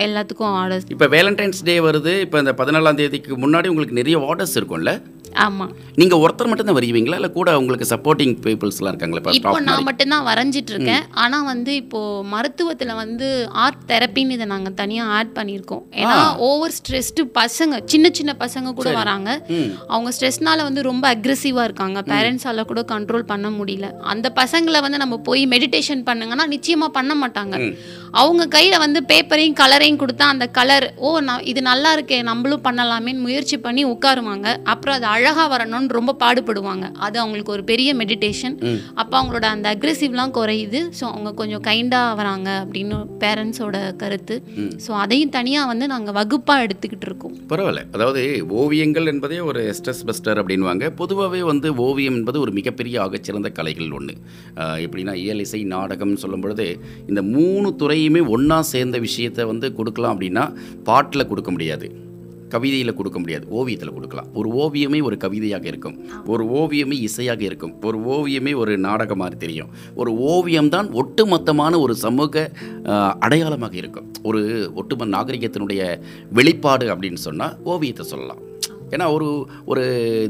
[0.05, 4.93] எல்லாத்துக்கும் ஆர்டர்ஸ் இப்போ வேலண்டைன்ஸ் டே வருது இப்போ இந்த பதினாலாம் தேதிக்கு முன்னாடி உங்களுக்கு நிறைய ஆர்டர்ஸ் இருக்கும்ல?
[5.45, 7.17] ஆமாம் நீங்கள் ஒருத்தர் மட்டும் தான் வருவீங்களா?
[7.19, 9.33] இல்லை கூட உங்களுக்கு சப்போர்ட்டிங் பீப்புள்ஸ்லாம் இருக்காங்களா?
[9.37, 11.03] இப்போ நான் மட்டும்தான் வரைஞ்சிட்டு இருக்கேன்.
[11.23, 11.99] ஆனால் வந்து இப்போ
[12.31, 13.27] மருத்துவத்தில் வந்து
[13.63, 15.83] ஆர்ட் தெரப்பின்னு இதை நாங்கள் தனியாக ஆட் பண்ணியிருக்கோம்.
[16.01, 16.17] ஏன்னா
[16.47, 19.29] ஓவர் ஸ்ட்ரெஸ்டு பசங்க சின்ன சின்ன பசங்க கூட வராங்க.
[19.93, 22.01] அவங்க ஸ்ட்ரெஸ்னால வந்து ரொம்ப அக்ரெசிவாக இருக்காங்க.
[22.11, 23.89] பேரண்ட்ஸால கூட கண்ட்ரோல் பண்ண முடியல.
[24.13, 27.57] அந்த பசங்களை வந்து நம்ம போய் மெடிடேஷன் பண்ணுங்கன்னா நிச்சயமாக பண்ண மாட்டாங்க.
[28.21, 33.25] அவங்க கையில் வந்து பேப்பரையும் கலரையும் கொடுத்தா அந்த கலர் ஓ நான் இது நல்லா இருக்கே நம்மளும் பண்ணலாமேன்னு
[33.27, 34.47] முயற்சி பண்ணி உட்காருவாங்க.
[34.73, 36.85] அப்புறம் அது அழகாக வரணும்னு ரொம்ப பாடுபடுவாங்க.
[37.05, 38.55] அது அவங்களுக்கு ஒரு பெரிய மெடிடேஷன்
[39.01, 40.81] அப்போ அவங்களோட அந்த அக்ரெசிவ்லாம் குறையுது.
[40.99, 44.37] ஸோ அவங்க கொஞ்சம் கைண்டாக வராங்க அப்படின்னு பேரண்ட்ஸோட கருத்து.
[44.85, 47.35] ஸோ அதையும் தனியாக வந்து நாங்கள் வகுப்பாக எடுத்துக்கிட்டு இருக்கோம்.
[47.53, 47.83] பரவாயில்ல.
[47.97, 48.23] அதாவது
[48.63, 54.15] ஓவியங்கள் என்பதே ஒரு ஸ்ட்ரெஸ் பஸ்டர் அப்படின்வாங்க பொதுவாகவே வந்து ஓவியம் என்பது ஒரு மிகப்பெரிய ஆகச்சிறந்த கலைகள் ஒன்று
[54.85, 56.67] எப்படின்னா இயல் இசை நாடகம்னு சொல்லும் பொழுது
[57.09, 57.69] இந்த மூணு
[57.99, 60.43] துறையுமே ஒன்றா சேர்ந்த விஷயத்தை வந்து கொடுக்கலாம் அப்படின்னா
[60.83, 61.87] பாட்டில் கொடுக்க முடியாது.
[62.53, 63.45] கவிதையில் கொடுக்க முடியாது.
[63.57, 64.29] ஓவியத்தில் கொடுக்கலாம்.
[64.39, 65.97] ஒரு ஓவியமே ஒரு கவிதையாக இருக்கும்.
[66.33, 67.73] ஒரு ஓவியமே இசையாக இருக்கும்.
[67.87, 69.69] ஒரு ஓவியமே ஒரு நாடகமாக தெரியும்.
[70.01, 72.49] ஒரு ஓவியம்தான் ஒட்டுமொத்தமான ஒரு சமூக
[73.25, 74.09] அடையாளமாக இருக்கும்.
[74.23, 74.41] ஒரு
[74.81, 75.81] ஒட்டுமொத்த நாகரிகத்தினுடைய
[76.39, 78.43] வெளிப்பாடு அப்படின்னு சொன்னால் ஓவியத்தை சொல்லலாம்.
[78.91, 79.27] ஏன்னா ஒரு
[79.65, 79.83] ஒரு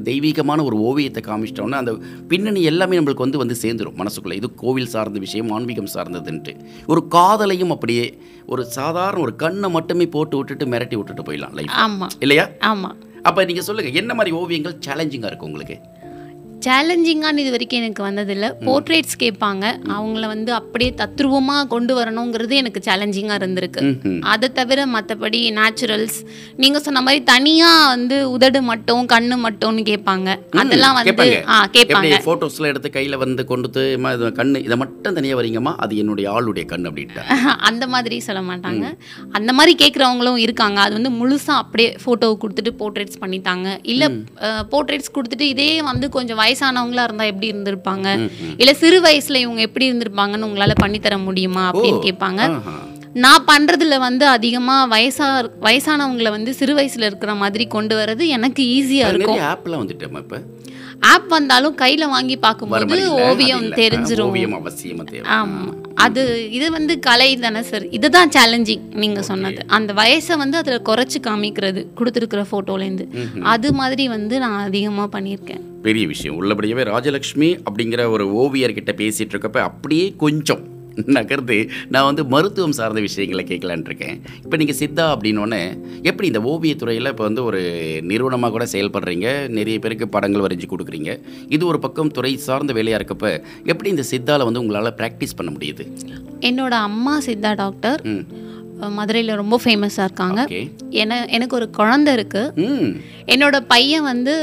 [0.04, 1.94] தெய்வீகமான ஒரு ஓவியத்தை காமிச்சிட்டோம்னா அந்த
[2.28, 4.34] பின்னணி எல்லாமே நம்மளுக்கு வந்து வந்து சேர்ந்துரும் மனசுக்குள்ளே.
[4.34, 6.54] இது கோவில் சார்ந்த விஷயம் ஆன்மீகம் சார்ந்ததுன்ட்டு.
[6.88, 8.06] ஒரு காதலையும் அப்படியே
[8.46, 12.48] ஒரு சாதாரண ஒரு கண்ணை மட்டுமே போட்டு விட்டுட்டு மிரட்டி விட்டுட்டு போயிடலாம் லைஃப் ஆமாம் இல்லையா?
[12.60, 15.78] ஆமாம் அப்போ நீங்கள் சொல்லுங்கள் என்ன மாதிரி ஓவியங்கள் சேலஞ்சிங்காக இருக்கும் உங்களுக்கு?
[16.66, 18.48] சேலஞ்சிங்கான இது வரைக்கும் எனக்கு வந்ததில்லை.
[18.66, 19.66] போர்ட்ரேட்ஸ் கேட்பாங்க.
[19.96, 23.82] அவங்கள வந்து அப்படியே தத்ரூபமாக கொண்டு வரணுங்கிறது எனக்கு சேலஞ்சிங்காக இருந்திருக்கு.
[24.32, 26.18] அதை தவிர மற்றபடி நேச்சுரல்ஸ்
[26.64, 30.28] நீங்கள் சொன்ன மாதிரி தனியாக வந்து உதடு மட்டும் கண்ணு மட்டும்னு கேட்பாங்க.
[30.64, 31.28] அதெல்லாம் வந்து.
[31.54, 32.20] ஆ கேட்பாங்க.
[32.28, 33.84] ஃபோட்டோஸில் எடுத்து கையில் வந்து கொண்டு
[34.40, 37.24] கண்ணு இதை மட்டும் தனியாக வரீங்கம்மா அது என்னுடைய ஆளுடைய கண் அப்படின்ட்டு.
[37.70, 38.86] அந்த மாதிரி சொல்ல மாட்டாங்க.
[39.40, 40.80] அந்த மாதிரி கேட்குறவங்களும் இருக்காங்க.
[40.86, 44.10] அது வந்து முழுசாக அப்படியே ஃபோட்டோ கொடுத்துட்டு போர்ட்ரேட்ஸ் பண்ணித்தாங்க இல்லை
[44.74, 48.30] போர்ட்ரேட்ஸ் கொடுத்துட்டு இதே வந்து கொஞ்சம் வயசானவங்களா இருந்தால் எப்படி இருந்திருப்பாங்க?
[48.58, 51.72] இல்லை சிறு வயசில் இவங்க எப்படி இருந்திருப்பாங்கன்னு உங்களால் பண்ணித்தர முடியுமா?
[51.72, 52.42] அப்படின்னு கேட்பாங்க.
[53.14, 59.12] நான் பண்ணுறதுல வந்து அதிகமாக வயசா வயசானவங்களை வந்து சிறு வயசில் இருக்கிற மாதிரி கொண்டு வர்றது எனக்கு ஈஸியாக
[59.14, 59.38] இருக்கும்.
[59.38, 60.40] ஆப்லாம் வந்துட்டேம்மா இப்போ.
[61.00, 64.26] ஆப் வந்தாலும் கையில் வாங்கி பார்க்கும்போது ஓவியம் தெரிஞ்சிரும்.
[64.26, 65.26] ஓவியம் அவசியமாக தேவை.
[65.26, 69.66] ஆமாம் அது இது வந்து கலை தானே சார் இதுதான் சேலஞ்சிங் நீங்கள் சொன்னது.
[69.68, 73.08] அந்த வயசை வந்து அதில் குறைச்சி காமிக்கிறது கொடுத்துருக்குற ஃபோட்டோலேருந்து
[73.42, 75.62] அது மாதிரி வந்து நான் அதிகமாக பண்ணியிருக்கேன்.
[75.82, 76.42] பெரிய விஷயம்.
[76.42, 80.69] உள்ளபடியாவே ராஜலக்ஷ்மி அப்படிங்கிற ஒரு ஓவியர்கிட்ட பேசிகிட்டு இருக்கப்ப அப்படியே கொஞ்சம்
[81.06, 81.58] நகர்ந்து
[81.94, 84.18] நான் வந்து மருத்துவம் சார்ந்த விஷயங்களை கேட்கலான் இருக்கேன்.
[84.44, 85.62] இப்போ நீங்கள் சித்தா அப்படின்னோடனே
[86.10, 87.62] எப்படி இந்த ஓவியத்துறையில் இப்போ வந்து ஒரு
[88.12, 89.28] நிறுவனமாக கூட செயல்படுறீங்க?
[89.58, 91.14] நிறைய பேருக்கு படங்கள் வரைஞ்சி கொடுக்குறீங்க.
[91.56, 93.28] இது ஒரு பக்கம் துறை சார்ந்த வேலையாக இருக்கப்ப
[93.72, 95.86] எப்படி இந்த சித்தாவில் வந்து உங்களால் ப்ராக்டிஸ் பண்ண முடியுது?
[96.50, 98.02] என்னோட அம்மா சித்தா டாக்டர்
[98.88, 100.42] மதுரையில் ரொம்ப ஃபேமஸாக இருக்காங்க.
[100.90, 102.52] என எனக்கு ஒரு குழந்தை இருக்கு.
[102.56, 102.90] ம்.
[103.28, 104.34] என்னோட பையன் வந்து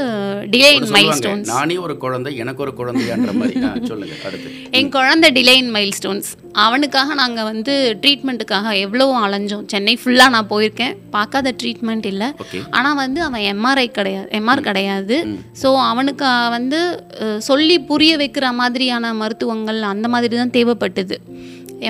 [0.50, 3.86] டிலே இன் மைல் ஸ்டோன்ஸ் நானே ஒரு குழந்தை எனக்கு ஒரு குழந்தையான்ற மாதிரி.
[3.86, 4.50] சொல்லுங்க அடுத்து.
[4.70, 9.64] என் குழந்தை டிலே இன் மைல் ஸ்டோன்ஸ் அவனுக்காக நாங்கள் வந்து ட்ரீட்மெண்ட்டுக்காக எவ்வளோ அலைஞ்சோம்.
[9.66, 10.94] சென்னை ஃபுல்லாக நான் போயிருக்கேன்.
[11.10, 12.28] பார்க்காத ட்ரீட்மெண்ட் இல்லை.
[12.70, 15.18] ஆனால் வந்து அவன் எம்ஆர்ஐ கிடையாது எம்ஆர் கிடையாது.
[15.62, 16.80] ஸோ அவனுக்கு வந்து
[17.38, 21.18] சொல்லி புரிய வைக்கிற மாதிரியான மருத்துவங்கள் அந்த மாதிரி தான் தேவைப்பட்டது.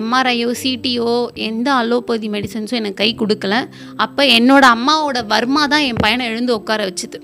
[0.01, 1.12] எம்ஆர்ஐயோ சிடிஓ
[1.49, 3.55] எந்த அலோபதி மெடிசன்ஸும் எனக்கு கை கொடுக்கல.
[3.96, 7.20] அப்போ என்னோட அம்மாவோட வர்மா தான் என் பையனை எழுந்து உட்கார வச்சுது.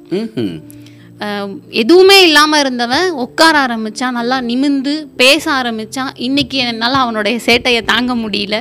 [1.83, 8.59] எதுவுமே இல்லாமல் இருந்தவன் உட்கார ஆரம்பித்தான் நல்லா நிமிந்து பேச ஆரம்பித்தான் இன்னைக்கு என்னால் அவனுடைய சேட்டையை தாங்க முடியல.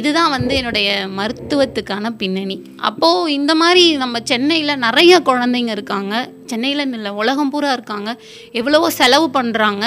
[0.00, 2.56] இதுதான் வந்து என்னுடைய மருத்துவத்துக்கான பின்னணி.
[2.88, 6.14] அப்போது இந்த மாதிரி நம்ம சென்னையில் நிறைய குழந்தைங்க இருக்காங்க.
[6.50, 8.10] சென்னையில் இல்லை உலகம் பூரா இருக்காங்க.
[8.60, 9.84] எவ்வளவோ செலவு பண்ணுறாங்க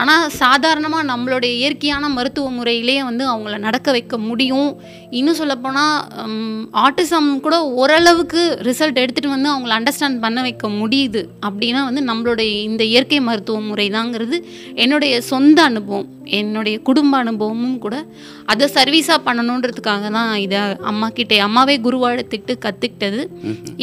[0.00, 4.70] ஆனால் சாதாரணமாக நம்மளுடைய இயற்கையான மருத்துவ முறையிலே வந்து அவங்கள நடக்க வைக்க முடியும்.
[5.18, 5.96] இன்னும் சொல்லப்போனால்
[6.84, 11.22] ஆட்டிசம் கூட ஓரளவுக்கு ரிசல்ட் எடுத்துகிட்டு வந்து அவங்கள அண்டர்ஸ்டாண்ட் பண்ண வைக்க முடியுது.
[11.48, 14.38] அப்படின்னா வந்து நம்மளுடைய இந்த இயற்கை மருத்துவ முறை தாங்கிறது
[14.84, 16.08] என்னுடைய சொந்த அனுபவம்.
[16.38, 17.96] என்னுடைய குடும்ப அனுபவமும் கூட
[18.52, 23.22] அதை சர்வீஸாக பண்ணணுன்றதுக்காக தான் இதை அம்மா கிட்டே அம்மாவே குருவா எடுத்துக்கிட்டு கற்றுக்கிட்டது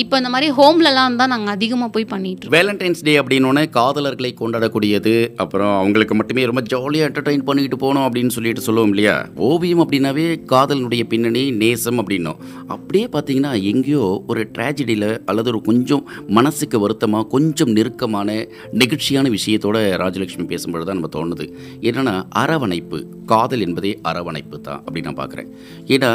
[0.01, 5.73] இப்போ இந்த மாதிரி ஹோம்லலாம் தான் நாங்கள் அதிகமாக போய் பண்ணிட்டு வேலண்டைன்ஸ் டே அப்படின்னோடனே காதலர்களை கொண்டாடக்கூடியது அப்புறம்
[5.81, 9.15] அவங்களுக்கு மட்டுமே ரொம்ப ஜாலியாக என்டர்டைன் பண்ணிக்கிட்டு போகணும் அப்படின்னு சொல்லிட்டு சொல்லுவோம் இல்லையா?
[9.49, 12.39] ஓவியம் அப்படின்னாவே காதலினுடைய பின்னணி நேசம் அப்படின்னும்.
[12.75, 16.03] அப்படியே பார்த்தீங்கன்னா எங்கேயோ ஒரு ட்ராஜடியில் அல்லது ஒரு கொஞ்சம்
[16.37, 18.37] மனசுக்கு வருத்தமாக கொஞ்சம் நெருக்கமான
[18.81, 21.47] நெகிழ்ச்சியான விஷயத்தோட ராஜலட்சுமி பேசும்பொழுது தான் நம்ம தோணுது.
[21.89, 22.99] என்னென்னா அரவணைப்பு
[23.33, 25.49] காதல் என்பதே அரவணைப்பு தான் அப்படின்னு நான் பார்க்குறேன்.
[25.95, 26.11] ஏன்னா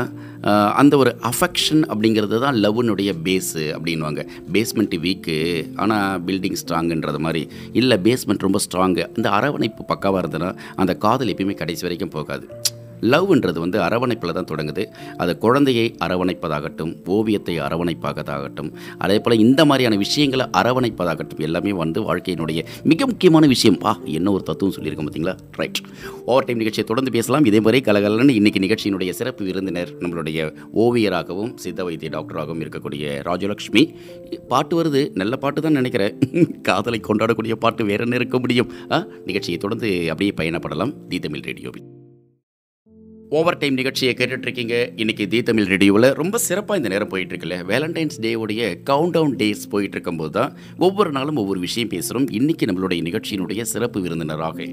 [0.81, 4.21] அந்த ஒரு அஃபெக்ஷன் அப்படிங்கிறது தான் லவ்னுடைய பேஸு அப்படின்வாங்க
[4.55, 5.35] பேஸ்மெண்ட் வீக்கு
[5.83, 7.49] ஆனால் பில்டிங் ஸ்ட்ராங்குன்றது மாதிரி.
[7.73, 12.49] இல்லை பேஸ்மெண்ட் ரொம்ப ஸ்ட்ராங்கு அந்த அரவணைப்பு பக்காவாக இருந்ததுன்னா அந்த காதல் எப்பயுமே கடைசி வரைக்கும் போகாது.
[13.13, 14.85] லவ்ன்றது வந்து அரவணைப்பில் தான் தொடங்குது.
[15.23, 18.71] அது குழந்தையை அரவணைப்பதாகட்டும் ஓவியத்தை அரவணைப்பாகதாகட்டும்
[19.05, 22.61] அதே போல் இந்த மாதிரியான விஷயங்களை அரவணைப்பதாகட்டும் எல்லாமே வந்து வாழ்க்கையினுடைய
[22.93, 23.79] மிக முக்கியமான விஷயம்.
[23.85, 25.35] பா என்ன ஒரு தத்துவம் சொல்லியிருக்கோம் பார்த்தீங்களா?
[25.61, 25.81] ரைட்
[26.31, 27.45] ஓவர் டைம் நிகழ்ச்சியை தொடர்ந்து பேசலாம்.
[27.51, 30.39] இதே மாதிரி கலகலன்னு இன்னைக்கு நிகழ்ச்சியினுடைய சிறப்பு விருந்தினர் நம்மளுடைய
[30.85, 33.85] ஓவியராகவும் சித்த வைத்திய டாக்டராகவும் இருக்கக்கூடிய ராஜலக்ஷ்மி.
[34.53, 35.03] பாட்டு வருது.
[35.23, 36.15] நல்ல பாட்டு தான் நினைக்கிறேன்.
[36.69, 38.71] காதலை கொண்டாடக்கூடிய பாட்டு வேற என்ன இருக்க முடியும்?
[39.29, 40.95] நிகழ்ச்சியை தொடர்ந்து அப்படியே பயணப்படலாம்.
[41.09, 41.85] தி தமிழ் ரேடியோவில்.
[43.33, 47.57] ஓவர் டைம் நிகழ்ச்சியை கேட்டுட்டு இருக்கீங்க இன்னைக்கு தி தமிழ் ரேடியோவில் ரொம்ப சிறப்பாக இந்த நேரம் போயிட்டு இருக்குல்ல
[47.65, 53.01] வேலண்டைன்ஸ் டேவுடைய கவுண்ட் டவுன் டேஸ் போயிட்டு இருக்கும்போது தான் ஒவ்வொரு நாளும் ஒவ்வொரு விஷயம் பேசுகிறோம் இன்னைக்கு நம்மளுடைய
[53.03, 54.67] நிகழ்ச்சியினுடைய சிறப்பு விருந்தினராக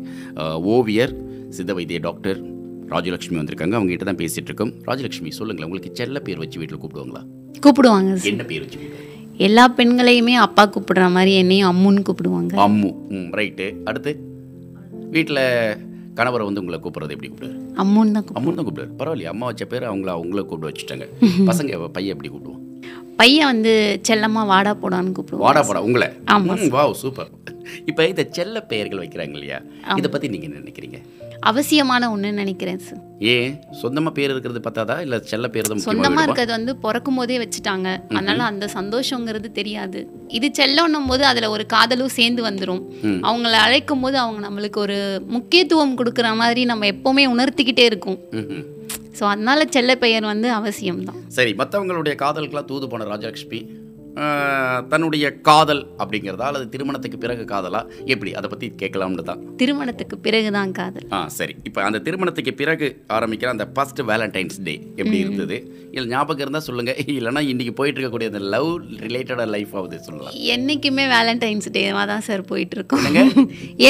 [0.76, 1.13] ஓவியர்
[1.50, 2.39] சித்த வைத்திய டாக்டர்
[2.89, 3.74] ராஜலட்சுமி வந்திருக்காங்க.
[3.74, 7.22] அவங்க கிட்ட தான் பேசிட்டு இருக்கோம் ராஜலட்சுமி சொல்லுங்களேன் உங்களுக்கு செல்ல பேர் வச்சு வீட்டில் கூப்பிடுவாங்களா?
[7.60, 8.80] கூப்பிடுவாங்க என்ன பேர் வச்சு
[9.39, 12.54] எல்லா பெண்களையுமே அப்பா கூப்பிடுற மாதிரி என்னையும் அம்முன்னு கூப்பிடுவாங்க.
[12.65, 12.89] அம்மு.
[13.34, 14.13] ரைட்டு அடுத்து
[15.10, 15.43] வீட்டில்
[16.17, 17.58] கணவரை வந்து உங்களை கூப்பிட்றது எப்படி கூப்பிடுவார்?
[17.82, 18.93] அம்முன்னு தான் அம்மன் தான் கூப்பிடுவார்.
[18.99, 21.06] பரவாயில்லையா அம்மா வச்ச பேர் அவங்கள அவங்கள கூப்பிட்டு வச்சுட்டாங்க.
[21.49, 22.63] பசங்க பையன் எப்படி கூப்பிடுவோம்
[23.19, 23.71] பையன் வந்து
[24.08, 25.45] செல்லம்மா வாடா போடான்னு கூப்பிடுவான்.
[25.45, 26.08] வாடா போடா உங்களை?
[26.34, 27.30] ஆமா ம், வாவ் சூப்பர்.
[27.89, 29.58] இப்போ இந்த செல்ல பெயர்கள் வைக்கிறாங்க இல்லையா?
[29.99, 30.99] இதை பற்றி நீங்கள் என்ன நினைக்கிறீங்க?
[31.50, 33.02] அவசியமான ஒன்றுன்னு நினைக்கிறேன் சார்
[33.34, 33.52] ஏன்?
[33.82, 34.95] சொந்தமாக பேர் இருக்கிறது பத்தாதா?
[35.06, 40.00] இல்லை செல்ல பேர் தான் சொந்தமா முக்கியமாக இருக்கிறது வந்து பிறக்கும் போதே வச்சுட்டாங்க அதனால அந்த சந்தோஷங்கிறது தெரியாது.
[40.38, 42.82] இது செல்லணும் போது அதுல ஒரு காதலும் சேர்ந்து வந்துரும்.
[43.28, 44.97] அவங்கள அழைக்கும் போது அவங்க நம்மளுக்கு ஒரு
[45.38, 48.19] முக்கியத்துவம் கொடுக்குற மாதிரி நம்ம எப்பவுமே உணர்த்திக்கிட்டே இருக்கும்.
[49.19, 51.21] ஸோ அதனால செல்ல பெயர் வந்து அவசியம்தான்.
[51.38, 53.62] சரி மற்றவங்களுடைய காதலுக்கெல்லாம் தூது போன ராஜலட்சுமி
[54.91, 57.82] தன்னுடைய காதல் அப்படிங்கிறதா அல்லது திருமணத்துக்கு பிறகு காதலா?
[58.13, 58.32] எப்படி?
[58.39, 59.41] அதை பற்றி கேட்கலாம்னு தான்.
[59.62, 61.06] திருமணத்துக்கு பிறகுதான் காதல்.
[61.15, 61.53] ஆ சரி.
[61.69, 65.58] இப்போ அந்த திருமணத்துக்கு பிறகு ஆரம்பிக்கிற அந்த ஃபர்ஸ்ட் வேலண்டைன்ஸ் டே எப்படி இருந்தது?
[65.95, 68.69] இல்லை ஞாபகம் இருந்தால் சொல்லுங்கள் இல்லைன்னா இன்றைக்கி போயிட்டு இருக்கக்கூடிய அந்த லவ்
[69.06, 70.36] ரிலேட்டடாக லைஃப் ஆகுது சொல்லலாம்.
[70.56, 73.06] என்னைக்குமே வேலண்டைன்ஸ் டேவா தான் சார் போயிட்டு இருக்கோம்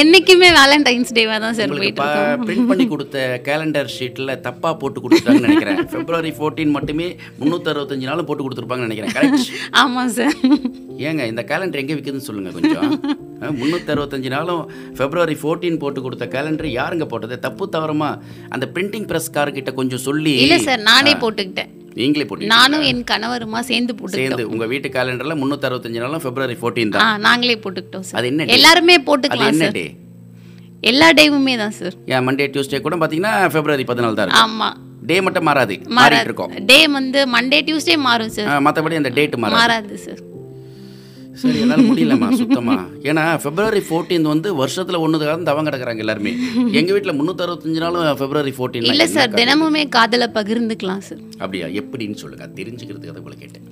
[0.00, 2.06] என்னைக்குமே வேலண்டைன்ஸ் டேவா தான் சார் போயிட்டு
[2.46, 3.16] பிரிண்ட் பண்ணி கொடுத்த
[3.48, 5.80] கேலண்டர் ஷீட்டில் தப்பாக போட்டு கொடுத்துட்டாங்கன்னு நினைக்கிறேன்.
[5.94, 7.08] பிப்ரவரி ஃபோர்டீன் மட்டுமே
[7.40, 9.14] முந்நூற்றி அறுபத்தஞ்சு நாளும் போட்டு கொடுத்துருப்பாங்கன்னு நினைக்கிறேன்.
[9.18, 9.50] கரெக்ட்
[9.82, 10.16] ஆமா சார்
[11.08, 12.86] ஏங்க இந்த கேலண்டர் எங்கே விற்குதுன்னு சொல்லுங்கள் கொஞ்சம்.
[13.58, 14.62] முந்நூற்றி அறுபத்தஞ்சு நாளும்
[14.98, 17.36] பிப்ரவரி ஃபோர்டீன் போட்டு கொடுத்த கேலண்டர் யாருங்க போட்டது?
[17.46, 18.10] தப்பு தவறமா
[18.54, 21.70] அந்த பிரிண்டிங் ப்ரெஸ்காரர்கிட்ட கொஞ்சம் சொல்லி இல்ல சார் நானே போட்டுக்கிட்டேன்.
[22.00, 24.32] நீங்களே போட்டு நானும் என் கணவருமா சேர்ந்து போட்டுக்கிட்டோம்.
[24.32, 27.22] சேர்ந்து உங்கள் வீட்டு கேலண்டரில் முந்நூற்றி அறுபத்தஞ்சு நாளும் பிப்ரவரி ஃபோர்டீன் தான்.
[27.28, 28.18] நாங்களே போட்டுக்கிட்டோம் சார்.
[28.20, 28.50] அது என்ன?
[28.58, 29.78] எல்லாருமே போட்டுக்கலாம் என்ன சார்.
[29.78, 29.86] டே
[30.90, 31.94] எல்லா டேவுமே தான் சார்.
[32.14, 34.68] ஏன் மண்டே டியூஸ்டே கூட பார்த்தீங்கன்னா பிப்ரவரி பதினாலு தான் இருக்கும் ஆமா.
[35.08, 35.74] டே மட்டும் மாறாது.
[35.98, 36.52] மாறிட்டு இருக்கோம்.
[36.70, 39.60] டே வந்து மண்டே டியூஸ்டே மாறும் சார் மற்றபடி அந்த டேட் மாறாது.
[39.62, 40.22] மாறாது சார்
[41.40, 42.74] சரி என்னால் முடியலம்மா சுத்தமா.
[43.08, 45.18] ஏன்னா பிப்ரவரி ஃபோர்டீன் வந்து வருஷத்தில் ஒன்று
[45.48, 46.32] தவம் கிடக்குறாங்க எல்லாருமே.
[46.78, 51.68] எங்கள் வீட்டில் முந்நூற்றறுபத்தஞ்சு நாளும் பிப்ரவரி ஃபோர்டீன் இல்ல சார் தினமுமே காதலை பகிர்ந்துக்கலாம் சார் அப்படியா?
[51.82, 52.48] எப்படின்னு சொல்லுங்க.
[52.58, 53.64] தெரிஞ்சுக்கிறதுக்கு அதை போல கேட்டேன்.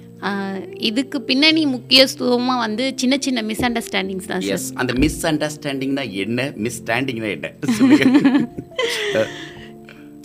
[0.88, 6.48] இதுக்கு பின்னணி முக்கியத்துவமா வந்து சின்ன சின்ன மிஸ் அண்டர்ஸ்டாண்டிங்ஸ் தான் எஸ் அந்த மிஸ் அண்டர்ஸ்டாண்டிங்னா என்ன?
[6.64, 7.50] மிஸ் ஸ்டாண்டிங்னா என்ன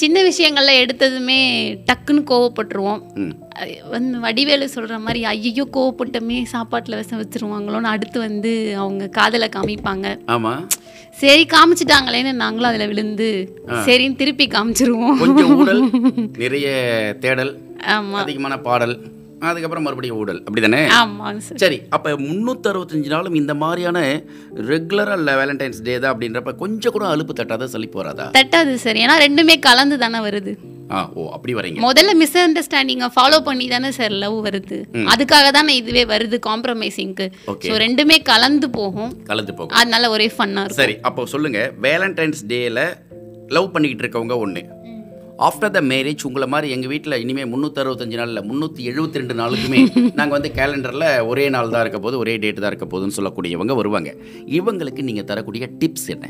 [0.01, 1.39] சின்ன விஷயங்கள்ல எடுத்ததுமே
[1.87, 3.01] டக்குன்னு கோவப்பட்டுருவோம்.
[3.89, 10.07] வந்து வடிவேலு சொல்ற மாதிரி ஐயோ கோவப்பட்டமே சாப்பாட்டுல விஷம் வச்சிருவாங்களோன்னு அடுத்து வந்து அவங்க காதலை காமிப்பாங்க.
[10.27, 10.53] ஆமா.
[11.21, 13.27] சரி காமிச்சிட்டாங்களேன்னு நாங்களும் அதுல விழுந்து
[13.87, 15.19] சரின்னு திருப்பி காமிச்சிருவோம்.
[16.43, 16.67] நிறைய
[17.19, 17.53] தேடல்
[17.95, 18.19] ஆமா.
[18.25, 18.95] அதிகமான பாடல்.
[19.49, 20.41] அதுக்கப்புறம் மறுபடியும் ஊடல்.
[20.47, 20.81] அப்படிதானே?
[20.99, 21.59] ஆமாங்க சார்.
[21.63, 23.99] சரி அப்போ முந்நூற்றறுபத்தஞ்சு நாளும் இந்த மாதிரியான
[24.71, 28.99] ரெகுலராக இல்லை வேலண்டைன்ஸ் டே தான் அப்படின்றப்ப கொஞ்சம் கூட அலுப்பு தட்டாத சலிப்பு வராதா தட்டாது சார்.
[29.05, 30.53] ஏன்னா ரெண்டுமே கலந்து தானே வருது.
[30.95, 31.79] ஆ ஓ அப்படி வரீங்க.
[31.87, 34.77] முதல்ல மிஸ் அண்டர்ஸ்டாண்டிங்கை ஃபாலோ பண்ணி தானே சார் லவ் வருது.
[35.13, 37.69] அதுக்காக தானே இதுவே வருது காம்ப்ரமைசிங்க்கு Okay.
[37.71, 39.13] ஸோ ரெண்டுமே கலந்து போகும்.
[39.29, 39.77] கலந்து போகும்.
[39.81, 42.79] அதனால ஒரே ஃபன்னாக சரி அப்போ சொல்லுங்க வேலண்டைன்ஸ் டேல
[43.57, 44.61] லவ் பண்ணிக்கிட்டு இருக்கவங்க ஒன்று
[45.47, 49.79] ஆஃப்டர் த மேரேஜ் உங்களை மாதிரி எங்கள் வீட்டில் இனிமேல் முந்நூற்றறுபத்தஞ்சு நாளில் முந்நூற்றி எழுபத்தி ரெண்டு நாளுக்குமே
[50.19, 54.11] நாங்கள் வந்து கேலண்டரில் ஒரே நாள் தான் இருக்க போது ஒரே டேட் தான் இருக்க போதுன்னு சொல்லக்கூடியவங்க வருவாங்க.
[54.59, 56.27] இவங்களுக்கு நீங்கள் தரக்கூடிய டிப்ஸ் என்ன?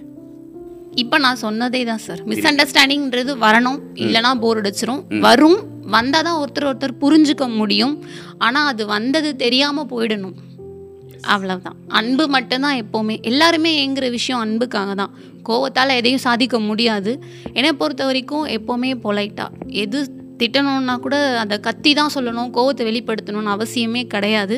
[1.01, 5.03] இப்போ நான் சொன்னதே தான் சார் மிஸ் அண்டர்ஸ்டாண்டிங்ன்றது வரணும் இல்லைனா போர் அடிச்சிரும்.
[5.27, 5.59] வரும்
[5.95, 7.93] வந்தால் தான் ஒருத்தர் ஒருத்தர் புரிஞ்சுக்க முடியும்.
[8.47, 10.37] ஆனால் அது வந்தது தெரியாமல் போயிடணும்.
[11.33, 11.77] அவ்வளவுதான்.
[11.99, 13.15] அன்பு மட்டும்தான் எப்போவுமே.
[13.31, 15.11] எல்லாருமே ஏங்குற விஷயம் அன்புக்காக தான்
[15.49, 17.23] கோவத்தால் எதையும் சாதிக்க முடியாது.
[17.53, 19.49] என்னை பொறுத்த வரைக்கும் எப்போவுமே பொலைட்டாக
[19.83, 19.99] எது
[20.39, 24.57] திட்டணும்னா கூட அதை கத்தி தான் சொல்லணும் கோவத்தை வெளிப்படுத்தணும்னு அவசியமே கிடையாது.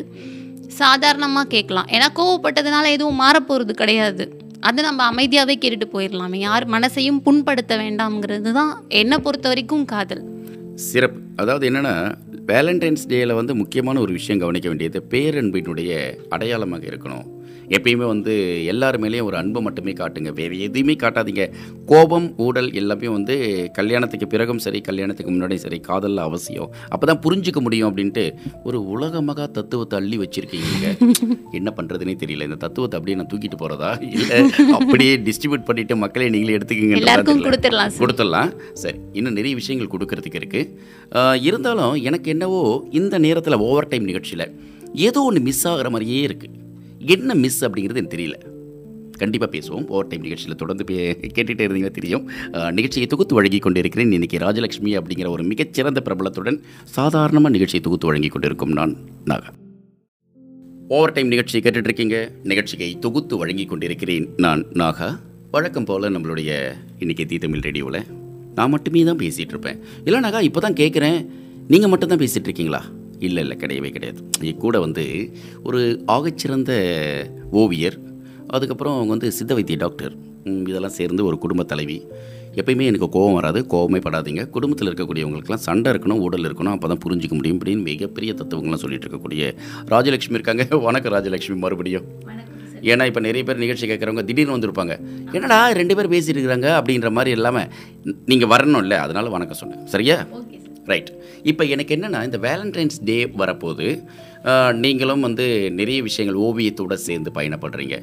[0.67, 1.89] சாதாரணமாக கேட்கலாம்.
[1.91, 4.25] ஏன்னா கோவப்பட்டதுனால எதுவும் மாறப்போகிறது கிடையாது.
[4.59, 6.35] அதை நம்ம அமைதியாகவே கேட்டுட்டு போயிடலாமே.
[6.35, 10.23] யார் மனசையும் புண்படுத்த வேண்டாம்ங்கிறது தான் என்னை பொறுத்த வரைக்கும் காதல்.
[10.75, 11.19] சிறப்பு.
[11.35, 11.95] அதாவது என்னென்னா
[12.47, 15.91] வேலண்டைன்ஸ் டேயில் வந்து முக்கியமான ஒரு விஷயம் கவனிக்க வேண்டியது பேரன்பினுடைய
[16.29, 17.27] அடையாளமாக இருக்கணும்.
[17.77, 18.33] எப்பயுமே வந்து
[18.71, 20.31] எல்லார் மேலேயும் ஒரு அன்பு மட்டுமே காட்டுங்க.
[20.39, 21.45] வேறு எதுவுமே காட்டாதீங்க.
[21.91, 23.35] கோபம் ஊடல் எல்லாமே வந்து
[23.77, 26.69] கல்யாணத்துக்கு பிறகும் சரி கல்யாணத்துக்கு முன்னாடியும் சரி காதலில் அவசியம்.
[26.93, 28.25] அப்போ தான் புரிஞ்சுக்க முடியும் அப்படின்ட்டு
[28.69, 30.87] ஒரு உலக மகா தத்துவத்தை அள்ளி வச்சிருக்கீங்க.
[31.59, 32.47] என்ன பண்ணுறதுனே தெரியல.
[32.49, 34.39] இந்த தத்துவத்தை அப்படியே நான் தூக்கிட்டு போகிறதா இல்லை
[34.79, 38.51] அப்படியே டிஸ்ட்ரிபியூட் பண்ணிட்டு மக்களே நீங்களே எடுத்துக்கங்க கொடுத்துடலாம் கொடுத்துடலாம்.
[38.83, 42.61] சரி இன்னும் நிறைய விஷயங்கள் கொடுக்கறதுக்கு இருக்குது இருந்தாலும் எனக்கு என்னவோ
[42.99, 44.45] இந்த நேரத்தில் ஓவர் டைம் நிகழ்ச்சியில்
[45.07, 46.55] ஏதோ ஒன்று மிஸ் ஆகிற மாதிரியே இருக்குது
[47.15, 48.37] என்ன மிஸ் அப்படிங்கிறது எனக்கு தெரியல.
[49.21, 49.85] கண்டிப்பாக பேசுவோம்.
[49.93, 50.95] ஓவர் டைம் நிகழ்ச்சியில் தொடர்ந்து பே
[51.35, 52.23] கேட்டுகிட்டே இருந்தீங்கன்னா தெரியும்.
[52.77, 54.13] நிகழ்ச்சியை தொகுத்து வழங்கி கொண்டிருக்கிறேன்.
[54.17, 56.57] இன்றைக்கி ராஜலட்சுமி அப்படிங்கிற ஒரு மிகச்சிறந்த பிரபலத்துடன்
[56.97, 58.95] சாதாரணமாக நிகழ்ச்சியை தொகுத்து வழங்கி கொண்டிருக்கும் நான்
[59.31, 59.51] நாகா.
[60.95, 62.17] ஓவர் டைம் நிகழ்ச்சியை கேட்டுட்ருக்கீங்க
[62.51, 65.09] நிகழ்ச்சியை தொகுத்து வழங்கி கொண்டிருக்கிறேன் நான் நாகா.
[65.55, 66.51] வழக்கம் போல் நம்மளுடைய
[67.03, 68.01] இன்னைக்கு தீ தமிழ் ரேடியோவில்
[68.57, 69.79] நான் மட்டுமே தான் பேசிகிட்டு இருப்பேன்.
[70.07, 71.19] இல்லைனாக்கா இப்போ தான் கேட்குறேன்
[71.71, 72.81] நீங்கள் மட்டும் தான் பேசிகிட்டு இருக்கீங்களா?
[73.23, 74.19] இல்லை இல்லை கிடையவே கிடையாது.
[74.41, 75.03] என் கூட வந்து
[75.63, 76.71] ஒரு ஆகச்சிறந்த
[77.51, 77.97] ஓவியர்
[78.47, 80.13] அதுக்கப்புறம் அவங்க வந்து சித்த வைத்திய டாக்டர்
[80.69, 81.97] இதெல்லாம் சேர்ந்து ஒரு குடும்ப தலைவி.
[82.55, 84.49] எப்பயுமே எனக்கு கோவம் வராது கோவமே படாதீங்க.
[84.49, 89.43] குடும்பத்தில் இருக்கக்கூடியவங்களுக்குலாம் சண்டை இருக்கணும் ஊடல் இருக்கணும் அப்போ தான் புரிஞ்சிக்க முடியும் அப்படின்னு மிகப்பெரிய தத்துவங்கள்லாம் சொல்லிட்டு இருக்கக்கூடிய
[89.93, 90.65] ராஜலட்சுமி இருக்காங்க.
[90.87, 92.07] வணக்கம் ராஜலட்சுமி மறுபடியும்.
[92.81, 94.95] ஏன்னா இப்போ நிறைய பேர் நிகழ்ச்சி கேட்குறவங்க திடீர்னு வந்திருப்பாங்க.
[95.31, 96.69] என்னடா ரெண்டு பேர் பேசிட்டு இருக்கிறாங்க?
[96.79, 97.69] அப்படின்ற மாதிரி இல்லாமல்
[98.25, 99.87] நீங்கள் வரணும் இல்லை அதனால வணக்கம் சொன்னேன்.
[99.87, 100.17] சரியா?
[100.91, 101.09] ரைட்
[101.51, 103.87] இப்போ எனக்கு என்னென்னா இந்த வேலண்டைன்ஸ் டே வரப்போது
[104.83, 105.45] நீங்களும் வந்து
[105.79, 107.97] நிறைய விஷயங்கள் ஓவியத்தோட சேர்ந்து பயணப்படுறீங்க.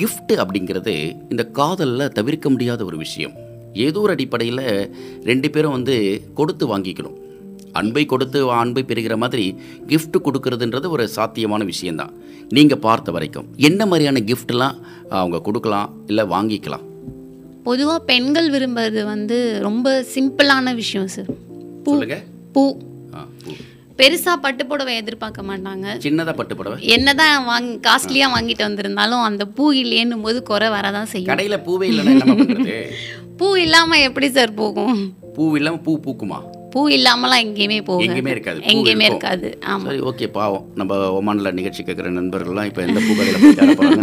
[0.00, 0.94] கிஃப்ட்டு அப்படிங்கிறது
[1.32, 3.34] இந்த காதலில் தவிர்க்க முடியாத ஒரு விஷயம்.
[3.86, 4.66] ஏதோ ஒரு அடிப்படையில்
[5.30, 5.96] ரெண்டு பேரும் வந்து
[6.38, 7.16] கொடுத்து வாங்கிக்கணும்.
[7.78, 9.46] அன்பை கொடுத்து அன்பை பெறுகிற மாதிரி
[9.90, 12.14] கிஃப்ட் கொடுக்கறதுன்றது ஒரு சாத்தியமான விஷயந்தான்
[12.56, 13.48] நீங்கள் பார்த்த வரைக்கும்.
[13.68, 14.78] என்ன மாதிரியான கிஃப்ட்லாம்
[15.20, 16.84] அவங்க கொடுக்கலாம் இல்லை வாங்கிக்கலாம்?
[17.68, 21.30] பொதுவாக பெண்கள் விரும்புறது வந்து ரொம்ப சிம்பிளான விஷயம் சார்
[21.90, 22.18] சொல்லுங்க.
[22.52, 22.62] பூ.
[23.98, 25.86] பெருசா பட்டு புடவை எதிர்பார்க்க மாட்டாங்க.
[26.04, 26.76] சின்னதாக பட்டு புடவை?
[26.86, 31.30] என்னதான் வாங்கி காஸ்ட்லியாக வாங்கிட்டு வந்திருந்தாலும் அந்த பூ இல்லையேன்னும் போது குறை வரதான் செய்யும்.
[31.32, 32.26] கடையில் பூவே இல்லைன்னா
[33.40, 35.00] பூ இல்லாம எப்படி சார் போகும்?
[35.34, 36.38] பூ இல்லாமல் பூ பூக்குமா?
[36.78, 38.60] பூ இல்லாமலாம் எங்கேயுமே போகும் எங்கேயுமே இருக்காது.
[38.72, 39.04] எங்கேயுமே.
[39.04, 39.48] இருக்காது.
[39.66, 39.84] ஆமா.
[39.84, 40.64] சரி ஓகே பாவம்.
[40.74, 43.38] நம்ம ஒமானில் நிகழ்ச்சி கேட்குற நண்பர்கள்லாம் இப்போ எந்த பூ கடையில்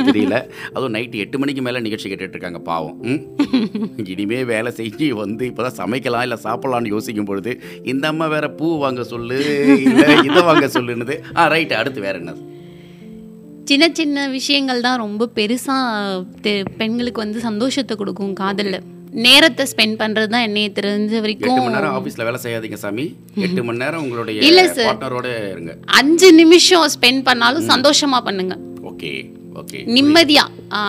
[0.10, 0.38] தெரியல.
[0.74, 2.98] அதுவும் நைட்டு எட்டு மணிக்கு மேலே நிகழ்ச்சி கேட்டுட்டு இருக்காங்க பாவம்?
[4.14, 8.78] இனிமே வேலை செஞ்சு வந்து இப்போ தான் சமைக்கலாம் இல்லை சாப்பிடலாம்னு யோசிக்கும் பொழுது இந்த அம்மா வேற பூ
[8.78, 9.40] வாங்க சொல்லு
[9.82, 11.18] இல்லை இதை வாங்க சொல்லுன்னுது.
[11.38, 12.34] ஆ ரைட்டு அடுத்து வேற என்ன?
[13.64, 15.76] சின்ன சின்ன விஷயங்கள் தான் ரொம்ப பெருசா
[16.42, 18.76] தெ- பெண்களுக்கு வந்து சந்தோஷத்தை கொடுக்கும் காதல்ல.
[19.24, 23.06] நேரத்தை ஸ்பெண்ட் பண்றது தான் என்னைய தெரிஞ்ச வரைக்கும் மணி நேரம் ஆஃபீஸில் வேலை செய்யாதீங்க சாமி.
[23.46, 24.62] எட்டு மணி நேரம் உங்களுடைய இல்ல
[25.54, 25.74] இருங்க.
[26.00, 28.56] அஞ்சு நிமிஷம் ஸ்பெண்ட் பண்ணாலும் சந்தோஷமா பண்ணுங்க.
[28.92, 29.12] Okay
[29.62, 29.80] okay.
[29.96, 30.44] நிம்மதியா.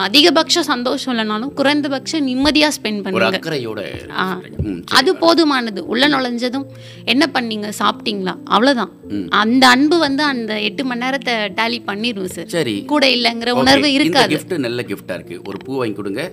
[0.05, 3.39] அதிகபட்ச சந்தோஷம் இல்லைனாலும் குறைந்தபட்ச நிம்மதியா ஸ்பெண்ட் பண்ணுங்க.
[4.99, 5.81] அது போதுமானது.
[5.93, 6.67] உள்ள நுழைஞ்சதும்
[7.05, 7.69] என்ன பண்ணீங்க?
[7.81, 8.35] சாப்பிட்டீங்களா?
[8.45, 8.93] அவ்வளவுதான்.
[9.43, 12.77] அந்த அன்பு வந்து அந்த எட்டு மணி நேரத்தை டேலி பண்ணிரும் சார் சரி.
[12.95, 14.35] கூட இல்லைங்கிற உணர்வு இருக்காது.
[14.37, 15.39] gift நல்ல கிஃப்டா இருக்கு.
[15.45, 16.31] ஒரு பூ வாங்கி கொடுங்க.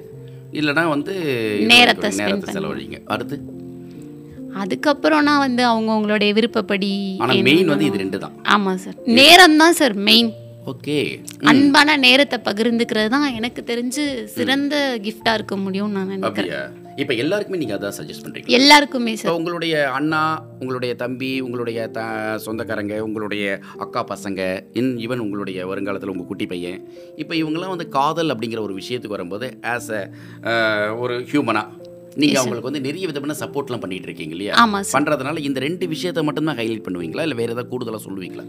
[0.60, 1.14] இல்லனா வந்து
[1.72, 2.54] நேரத்தை நேரத்தை.
[2.56, 2.98] செலவழிங்க.
[3.14, 3.38] அடுத்து?
[4.62, 6.90] அதுக்கப்புறம்னா வந்து அவங்கவுங்களுடைய விருப்பப்படி
[7.24, 7.88] ஆனா என்ன மெயின் வந்து.
[7.90, 8.36] இது ரெண்டு தான்.
[8.56, 10.32] ஆமா சார் நேரம் தான் சார் மெயின்
[10.72, 10.98] ஓகே.
[11.52, 14.04] அன்பான நேரத்தை பகிர்ந்துக்கிறது தான் எனக்கு தெரிஞ்சு
[14.36, 16.70] சிறந்த கிஃப்டா இருக்க முடியும்னு நான் நினைக்கிறேன்.
[17.02, 20.22] இப்போ எல்லாருக்குமே நீங்க அதான் சஜஸ்ட் பண்றீங்க எல்லாருக்குமே சார் உங்களுடைய அண்ணா
[20.60, 22.02] உங்களுடைய தம்பி உங்களுடைய த
[22.46, 23.46] சொந்தக்காரங்க உங்களுடைய
[23.80, 24.42] அக்கா பசங்க
[24.74, 26.80] இன் ஈவன் உங்களுடைய வருங்காலத்தில் உங்கள் குட்டி பையன்
[27.18, 30.56] இப்போ இவங்கெல்லாம் வந்து காதல் அப்படிங்கிற ஒரு விஷயத்துக்கு வரும்போது ஆஸ் அ
[31.04, 31.64] ஒரு ஹியூமனா
[32.18, 34.56] நீங்கள் அவங்களுக்கு வந்து நிறைய விதமான சப்போர்ட்லாம் பண்ணிட்டு இருக்கீங்க இல்லையா?
[34.96, 37.24] பண்ணுறதுனால இந்த ரெண்டு விஷயத்தை மட்டும்தான் ஹைலைட் பண்ணுவீங்களா?
[37.26, 38.46] இல்லை வேறு ஏதாவது கூடுதலாக சொல்லுவீங்களா?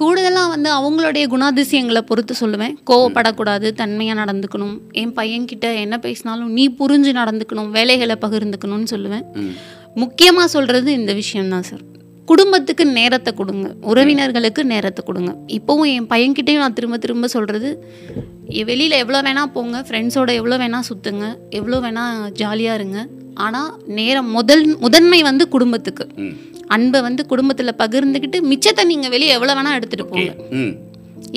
[0.00, 2.74] கூடுதலாக வந்து அவங்களுடைய குணாதிசயங்களை பொறுத்து சொல்லுவேன்.
[2.90, 4.76] கோவப்படக்கூடாது தன்மையாக நடந்துக்கணும்.
[5.02, 9.26] என் பையன்கிட்ட என்ன பேசினாலும் நீ புரிஞ்சு நடந்துக்கணும் வேலைகளை பகிர்ந்துக்கணும்னு சொல்லுவேன்.
[10.02, 11.84] முக்கியமாக சொல்கிறது இந்த விஷயம்தான் சார்.
[12.30, 13.66] குடும்பத்துக்கு நேரத்தை கொடுங்க.
[13.90, 15.32] உறவினர்களுக்கு நேரத்தை கொடுங்க.
[15.56, 17.68] இப்போவும் என் பையன்கிட்டயும் நான் திரும்ப திரும்ப சொல்கிறது
[18.70, 21.26] வெளியில் எவ்வளோ வேணால் போங்க ஃப்ரெண்ட்ஸோட எவ்வளோ வேணால் சுற்றுங்க
[21.58, 22.98] எவ்வளோ வேணால் ஜாலியாக இருங்க.
[23.44, 26.04] ஆனால் நேரம் முதல் முதன்மை வந்து குடும்பத்துக்கு.
[26.74, 30.34] அன்பை வந்து குடும்பத்தில் பகிர்ந்துக்கிட்டு மிச்சத்தை நீங்கள் வெளியே எவ்வளோ வேணால் எடுத்துகிட்டு போங்க.
[30.60, 30.74] ம்.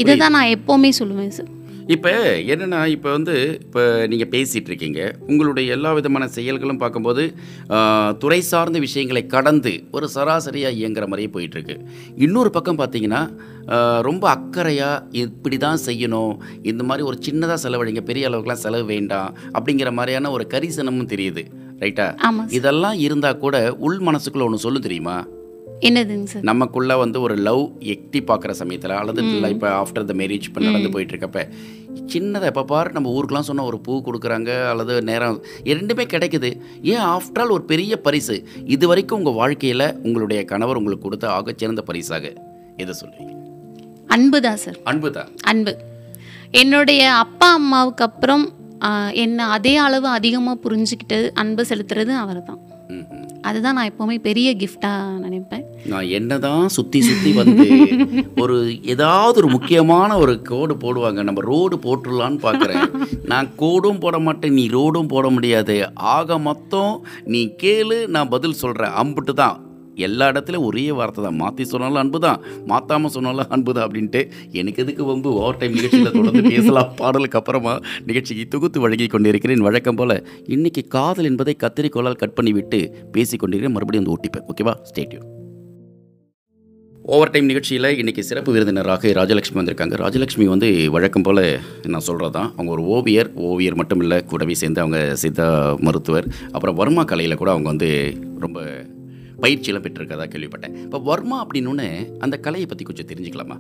[0.02, 1.56] இதை தான் நான் எப்போவுமே சொல்லுவேன் சார்
[1.94, 2.10] இப்போ
[2.54, 7.24] என்னென்னா இப்போ வந்து இப்போ நீங்கள் பேசிகிட்டு இருக்கீங்க உங்களுடைய எல்லா விதமான செயல்களும் பார்க்கும்போது
[8.24, 11.76] துறை சார்ந்த விஷயங்களை கடந்து ஒரு சராசரியாக இயங்குற மாதிரியே போயிட்டுருக்கு.
[12.26, 13.22] இன்னொரு பக்கம் பார்த்தீங்கன்னா
[14.02, 16.36] ரொம்ப அக்கறையாக இப்படி தான் செய்யணும்.
[16.72, 21.44] இந்த மாதிரி ஒரு சின்னதாக செலவழிங்க பெரிய அளவுக்குலாம் செலவு வேண்டாம் அப்படிங்கிற மாதிரியான ஒரு கரிசனமும் தெரியுது.
[21.82, 22.08] ரைட்டா?
[22.60, 25.18] இதெல்லாம் இருந்தால் கூட உள் மனசுக்குள்ளே ஒன்று சொல்லும் தெரியுமா?
[25.88, 27.62] என்னதுங்க சார் நமக்குள்ள வந்து ஒரு லவ்
[27.94, 31.44] எட்டி பார்க்குற சமயத்தில் அல்லது இல்லை இப்போ ஆஃப்டர் த மேரேஜ் இப்போ நடந்து போயிட்டு இருக்கப்ப
[32.14, 35.38] சின்னதாக எப்போ பாரு நம்ம ஊருக்குலாம் சொன்னால் ஒரு பூ கொடுக்குறாங்க அல்லது நேரம்
[35.72, 36.50] இரண்டுமே கிடைக்குது.
[36.92, 38.36] ஏன் ஆஃப்டர் ஆல் ஒரு பெரிய பரிசு?
[38.76, 42.34] இது வரைக்கும் உங்கள் வாழ்க்கையில் உங்களுடைய கணவர் உங்களுக்கு கொடுத்த ஆகச்சிறந்த பரிசாக.
[42.84, 43.36] எதை சொல்லுவீங்க
[44.16, 45.74] அன்பு தான் சார் அன்பு தான் அன்பு.
[46.62, 48.46] என்னுடைய அப்பா அம்மாவுக்கு அப்புறம்
[49.24, 52.62] என்னை அதே அளவு அதிகமாக புரிஞ்சுக்கிட்டு அன்பு செலுத்துறது அவர் தான்.
[53.48, 55.64] அதுதான் நான் எப்போவுமே பெரிய கிஃப்டாக நினைப்பேன்.
[55.92, 57.68] நான் என்னதான் சுற்றி சுற்றி வந்து
[58.44, 58.56] ஒரு
[58.94, 61.24] ஏதாவது ஒரு முக்கியமான ஒரு கோடு போடுவாங்க.
[61.28, 62.86] நம்ம ரோடு போட்டுடலான்னு பார்க்குறேன்
[63.34, 65.78] நான் கோடும் போட மாட்டேன் நீ ரோடும் போட முடியாது.
[66.16, 66.94] ஆக மொத்தம்
[67.34, 69.58] நீ கேளு நான் பதில் சொல்கிறேன் அம்புட்டு தான்.
[70.08, 71.40] எல்லா இடத்துலையும் ஒரே வார்த்தை தான்.
[71.44, 74.22] மாற்றி சொன்னாலும் அன்பு தான் மாற்றாமல் சொன்னாலும் அன்பு தான் அப்படின்ட்டு
[74.62, 75.32] எனக்கு எதுக்கு வம்பு?
[75.44, 76.92] ஓவர் டைம் நிகழ்ச்சியில் தொடர்ந்து பேசலாம்.
[77.02, 77.76] பாடலுக்கு அப்புறமா
[78.12, 79.66] நிகழ்ச்சிக்கு தொகுத்து வழங்கி கொண்டிருக்கிறேன்.
[79.70, 80.18] வழக்கம் போல்
[80.58, 82.82] இன்றைக்கி காதல் என்பதை கத்திரிக்கோளால் கட் பண்ணி விட்டு
[83.76, 85.22] மறுபடியும் வந்து ஓட்டிப்பேன் ஓகேவா ஸ்டேட்யூ
[87.14, 89.96] ஓவர் டைம் நிகழ்ச்சியில் இன்றைக்கி சிறப்பு விருந்தினராக ராஜலட்சுமி வந்திருக்காங்க.
[90.02, 91.42] ராஜலட்சுமி வந்து வழக்கம் போல்
[91.94, 93.30] நான் சொல்கிறது தான் அவங்க ஒரு ஓவியர்.
[93.50, 95.48] ஓவியர் மட்டும் இல்லை கூடவே சேர்ந்து அவங்க சித்தா
[95.88, 96.28] மருத்துவர்.
[96.56, 97.90] அப்புறம் வர்மா கலையில் கூட அவங்க வந்து
[98.46, 98.60] ரொம்ப
[99.44, 100.78] பயிற்சியெல்லாம் பெற்றிருக்கதா கேள்விப்பட்டேன்.
[100.86, 101.92] இப்போ வர்மா அப்படின்னோடனே
[102.26, 103.58] அந்த கலையை பற்றி கொஞ்சம் தெரிஞ்சுக்கலாமா?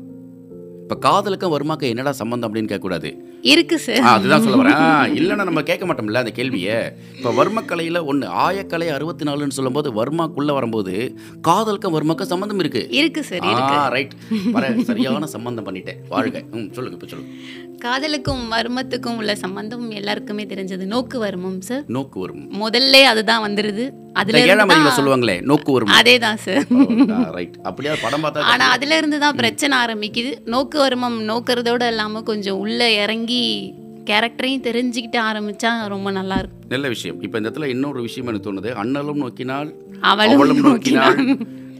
[0.84, 3.10] இப்போ காதலுக்கும் வர்மாக்கும் என்னடா சம்மந்தம் அப்படின்னு கேட்கக்கூடாது.
[3.52, 4.06] இருக்கு சார்.
[4.12, 5.14] அதுதான் சொல்ல வரேன்.
[5.18, 6.78] இல்லைன்னா நம்ம கேட்க மாட்டோம்ல அந்த கேள்வியை.
[7.18, 10.96] இப்போ வர்மக்கலையில் ஒன்று ஆயக்கலை அறுபத்தி நாலுன்னு சொல்லும்போது வர்மாக்குள்ளே வரும்போது
[11.48, 12.84] காதலுக்கும் வர்மாக்கும் சம்மந்தம் இருக்கு.
[13.02, 14.16] இருக்கு சார் ஆ ரைட்
[14.92, 16.00] சரியான சம்பந்தம் பண்ணிட்டேன்.
[16.16, 16.42] வாழ்க.
[16.58, 17.34] ம் சொல்லுங்க இப்போ சொல்லுங்க.
[17.84, 20.84] காதலுக்கும் வர்மத்துக்கும் உள்ள சம்பந்தம் எல்லாருக்குமே தெரிஞ்சது.
[20.94, 23.86] நோக்கு வர்மம் சார் நோக்கு வரும் முதல்ல அதுதான் வந்துருது.
[24.20, 26.66] அதுல ஏழாம் சொல்லுவாங்களே நோக்கு வரும் அதே தான் சார்
[27.38, 30.32] ரைட் அப்படியே படம் பார்த்தா ஆனா அதுல இருந்து தான் பிரச்சனை ஆரம்பிக்குது.
[30.54, 33.44] நோக்கு வர்மம் நோக்கிறதோட இல்லாம கொஞ்சம் உள்ள இறங்கி
[34.10, 36.62] கேரக்டரையும் தெரிஞ்சுக்கிட்டு ஆரம்பிச்சா ரொம்ப நல்லா இருக்கும்.
[36.74, 37.18] நல்ல விஷயம்.
[37.26, 38.70] இப்போ இந்த இடத்துல இன்னொரு விஷயம் எனக்கு தோணுது.
[38.84, 39.70] அண்ணலும் நோக்கினால்
[40.12, 41.18] அவளும் நோக்கினாள்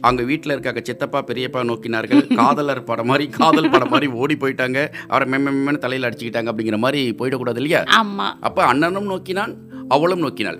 [0.06, 2.22] அவங்க வீட்டில் இருக்காங்க சித்தப்பா பெரியப்பா நோக்கினார்கள்.
[2.40, 4.78] காதலர் படம் மாதிரி காதல் படம் மாதிரி ஓடி போயிட்டாங்க.
[5.12, 7.82] அவரை மெம்மன்னு தலையில் அடிச்சுக்கிட்டாங்க அப்படிங்கிற மாதிரி போயிடக்கூடாது இல்லையா?
[8.00, 8.28] ஆமா.
[8.48, 9.54] அப்ப அண்ணனும் நோக்கினான்
[9.96, 10.58] அவளும் நோக்கினாள்.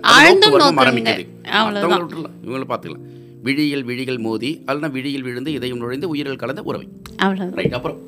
[2.03, 3.07] விட்டுறலாம் இவங்கள பார்த்துக்கலாம்.
[3.47, 6.87] விழியில் விழிகள் மோதி அல்லனா விழியில் விழுந்து இதயம் நுழைந்து உயிரில் கலந்த உறவை.
[7.59, 7.99] ரைட் அப்புறம்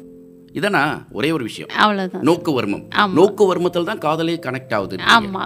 [0.60, 0.82] இதனா
[1.20, 1.70] ஒரே ஒரு விஷயம்.
[2.30, 2.84] நோக்கு வர்மம்.
[3.20, 4.98] நோக்கு வர்மத்தில் தான் காதலே கனெக்ட் ஆகுது.
[5.18, 5.44] ஆமா.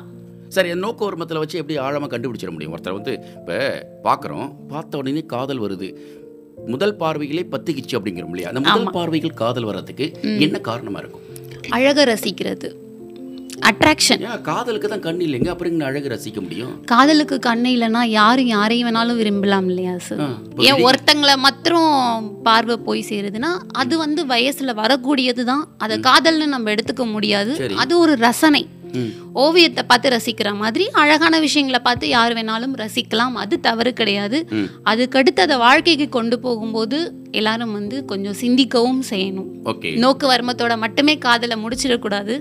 [0.56, 2.74] சரி அந்த நோக்கு வர்மத்தில் வச்சு எப்படி ஆழமாக கண்டுபிடிச்சிட முடியும்?
[2.76, 3.58] ஒருத்தர் வந்து இப்போ
[4.08, 5.90] பார்க்குறோம் பார்த்த உடனே காதல் வருது.
[6.74, 8.50] முதல் பார்வையிலே பத்திக்கிச்சு அப்படிங்கிறோம் இல்லையா?
[8.52, 10.06] அந்த முதல் பார்வையில் காதல் வர்றதுக்கு
[10.48, 11.24] என்ன காரணமா இருக்கும்?
[11.78, 12.70] அழக ரசிக்கிறது.
[13.70, 16.74] அட்ராக்ஷன் காதலுக்கு தான் கண் இல்லைங்க அப்புறம் அழகு ரசிக்க முடியும்?
[16.92, 20.22] காதலுக்கு கண்ணு இல்லைன்னா யாரும் யாரையும் வேணாலும் விரும்பலாம் இல்லையா சார்
[20.68, 27.06] ஏன் ஒருத்தங்களை மாத்திரம் பார்வை போய் சேருதுன்னா அது வந்து வயசுல வரக்கூடியது தான் அதை காதல்னு நம்ம எடுத்துக்க
[27.16, 27.54] முடியாது.
[27.84, 28.64] அது ஒரு ரசனை.
[29.44, 33.36] ஓவியத்தை பார்த்து ரசிக்கிற மாதிரி அழகான விஷயங்களை பார்த்து யார் வேணாலும் ரசிக்கலாம்.
[33.44, 34.40] அது தவறு கிடையாது.
[34.92, 37.00] அதுக்கடுத்து அதை வாழ்க்கைக்கு கொண்டு போகும்போது
[37.32, 39.50] எல்லாரும் வந்து கொஞ்சம் சிந்திக்கவும் செய்யணும்.
[40.04, 42.36] நோக்கு வர்மத்தோட மட்டுமே காதலை முடிச்சிடக்கூடாது.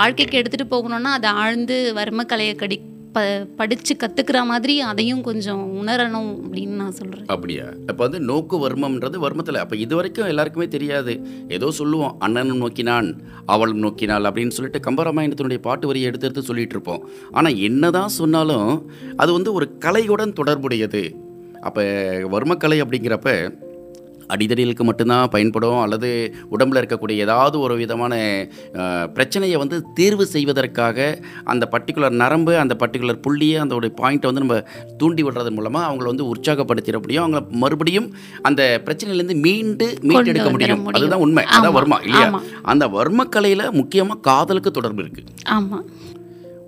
[0.00, 2.76] வாழ்க்கைக்கு எடுத்துட்டு போகணும்னா அதை ஆழ்ந்து வர்மக்கலையை கடி
[3.14, 3.20] ப
[3.56, 7.64] படித்து கற்றுக்கிற மாதிரி அதையும் கொஞ்சம் உணரணும் அப்படின்னு நான் சொல்கிறேன் அப்படியா?
[7.90, 9.60] இப்போ வந்து நோக்கு வர்மம்ன்றது வர்மத்தில்.
[9.62, 11.14] அப்போ இது வரைக்கும் எல்லாருக்குமே தெரியாது.
[11.48, 13.08] ஏதோ சொல்லுவோம் அண்ணனும் நோக்கினான்
[13.46, 17.04] அவளும் நோக்கினாள் அப்படின்னு சொல்லிட்டு கம்பராமாயணத்தினுடைய பாட்டு வரியை எடுத்து எடுத்து சொல்லிட்டு இருப்போம்.
[17.30, 18.70] ஆனால் என்னதான் சொன்னாலும்
[19.16, 21.04] அது வந்து ஒரு கலையுடன் தொடர்புடையது.
[21.60, 21.82] அப்போ
[22.32, 23.28] வர்மக்கலை அப்படிங்கிறப்ப
[24.32, 26.10] அடிதடிகளுக்கு மட்டும்தான் பயன்படும் அல்லது
[26.54, 28.12] உடம்பில் இருக்கக்கூடிய ஏதாவது ஒரு விதமான
[29.16, 30.98] பிரச்சனையை வந்து தீர்வு செய்வதற்காக
[31.52, 34.58] அந்த பர்டிகுலர் நரம்பு அந்த பர்டிகுலர் புள்ளியை அந்த பாயிண்ட்டை வந்து நம்ம
[35.00, 37.24] தூண்டி விடுறது மூலமாக அவங்கள வந்து உற்சாகப்படுத்திட முடியும்.
[37.24, 38.08] அவங்கள மறுபடியும்
[38.48, 40.84] அந்த பிரச்சனையிலேருந்து மீண்டு மீட்டெடுக்க முடியும்.
[40.96, 41.44] அதுதான் உண்மை.
[41.56, 42.28] அதான் வர்மா இல்லையா.
[42.72, 45.86] அந்த வர்மக்கலையில் முக்கியமாக காதலுக்கு தொடர்பு இருக்குது ஆமாம்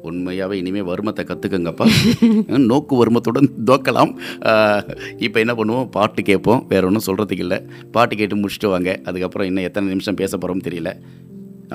[0.09, 1.87] உண்மையாகவே இனிமேல் வர்மத்தை கற்றுக்கங்கப்பா
[2.71, 4.13] நோக்கு வர்மத்துடன் தோக்கலாம்
[5.27, 5.91] இப்போ என்ன பண்ணுவோம்?
[5.97, 6.63] பாட்டு கேட்போம்.
[6.73, 7.59] வேறு ஒன்றும் சொல்கிறதுக்கு இல்லை.
[7.97, 8.91] பாட்டு கேட்டு முடிச்சுட்டு வாங்க.
[9.11, 10.93] அதுக்கப்புறம் இன்னும் எத்தனை நிமிஷம் பேச போகிறோம்னு தெரியல.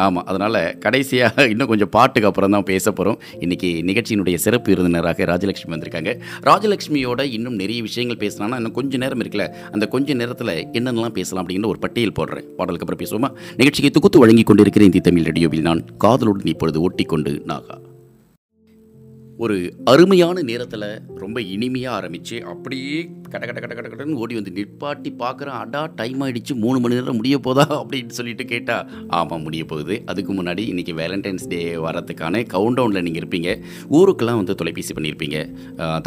[0.03, 5.73] ஆமாம் அதனால் கடைசியாக இன்னும் கொஞ்சம் பாட்டுக்கு அப்புறம் தான் பேச போகிறோம் இன்றைக்கி நிகழ்ச்சியினுடைய சிறப்பு விருந்தினராக ராஜலட்சுமி
[5.75, 6.11] வந்திருக்காங்க.
[6.49, 9.47] ராஜலட்சுமியோட இன்னும் நிறைய விஷயங்கள் பேசலாம்னா இன்னும் கொஞ்சம் நேரம் இருக்குல்ல.
[9.73, 12.47] அந்த கொஞ்ச நேரத்தில் என்னென்னலாம் பேசலாம் அப்படிங்கிற ஒரு பட்டியல் போடுறேன்.
[12.61, 13.31] பாடலுக்கு அப்புறம் பேசுவோமா?
[13.61, 17.77] நிகழ்ச்சிக்கு தொகுத்து வழங்கி கொண்டிருக்கிற இந்தி தமிழ் ரேடியோவில் நான் காதலுடன் இப்பொழுது ஓட்டிக்கொண்டு நாகா.
[19.43, 19.55] ஒரு
[19.91, 20.87] அருமையான நேரத்தில்
[21.21, 22.95] ரொம்ப இனிமையாக ஆரம்பித்து அப்படியே
[23.33, 27.17] கட கட கட கட கடன்னு ஓடி வந்து நிற்பாட்டி பார்க்குறேன் அடா டைம் ஆகிடுச்சு மூணு மணி நேரம்
[27.19, 27.65] முடிய போதா?
[27.79, 28.87] அப்படின்னு சொல்லிட்டு கேட்டால்
[29.19, 29.95] ஆமாம் முடிய போகுது.
[30.11, 33.51] அதுக்கு முன்னாடி இன்றைக்கி வேலண்டைன்ஸ் டே வரத்துக்கான கவுண்டவுனில் நீங்கள் இருப்பீங்க.
[33.99, 35.37] ஊருக்கெல்லாம் வந்து தொலைபேசி பண்ணியிருப்பீங்க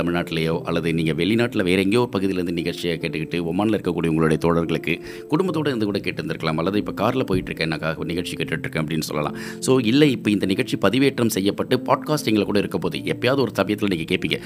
[0.00, 4.96] தமிழ்நாட்டிலேயோ அல்லது நீங்கள் வெளிநாட்டில் வேறு எங்கேயோ ஒரு பகுதியிலேருந்து நிகழ்ச்சியை கேட்டுக்கிட்டு ஒமானில் இருக்கக்கூடிய உங்களுடைய தோழர்களுக்கு
[5.32, 6.60] குடும்பத்தோடு இருந்து கூட கேட்டுருந்துருக்கலாம்.
[6.64, 9.38] அல்லது இப்போ காரில் போயிட்டுருக்கேன் நான் நிகழ்ச்சி கேட்டுட்ருக்கேன் அப்படின்னு சொல்லலாம்.
[9.68, 14.08] ஸோ இல்லை இப்போ இந்த நிகழ்ச்சி பதிவேற்றம் செய்யப்பட்டு பாட்காஸ்டிங்கில் கூட இருக்க போது எப்பயாவது ஒரு சமயத்தில் நீங்கள்
[14.12, 14.36] கேட்பீங்க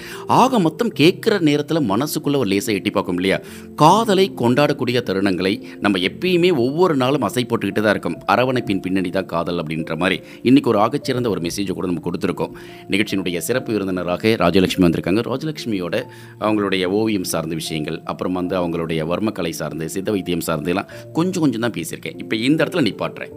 [0.41, 3.39] ஆக மொத்தம் கேட்குற நேரத்தில் மனசுக்குள்ளே ஒரு லேசாக எட்டி பார்க்கும் இல்லையா?
[3.83, 5.53] காதலை கொண்டாடக்கூடிய தருணங்களை
[5.85, 8.17] நம்ம எப்பயுமே ஒவ்வொரு நாளும் அசை போட்டுக்கிட்டு தான் இருக்கோம்.
[8.33, 10.17] அரவணைப்பின் பின்னணி தான் காதல் அப்படின்ற மாதிரி.
[10.49, 12.53] இன்றைக்கி ஒரு ஆகச்சிறந்த ஒரு மெசேஜை கூட நம்ம கொடுத்துருக்கோம்.
[12.95, 15.23] நிகழ்ச்சியினுடைய சிறப்பு விருந்தினராக ராஜலட்சுமி வந்திருக்காங்க.
[15.31, 15.97] ராஜலட்சுமியோட
[16.45, 21.65] அவங்களுடைய ஓவியம் சார்ந்த விஷயங்கள் அப்புறம் வந்து அவங்களுடைய வர்மக்கலை சார்ந்து சித்த வைத்தியம் சார்ந்து எல்லாம் கொஞ்சம் கொஞ்சம்
[21.67, 22.19] தான் பேசியிருக்கேன்.
[22.25, 23.33] இப்போ இந்த இடத்துல நிப்பாட்டுறேன்.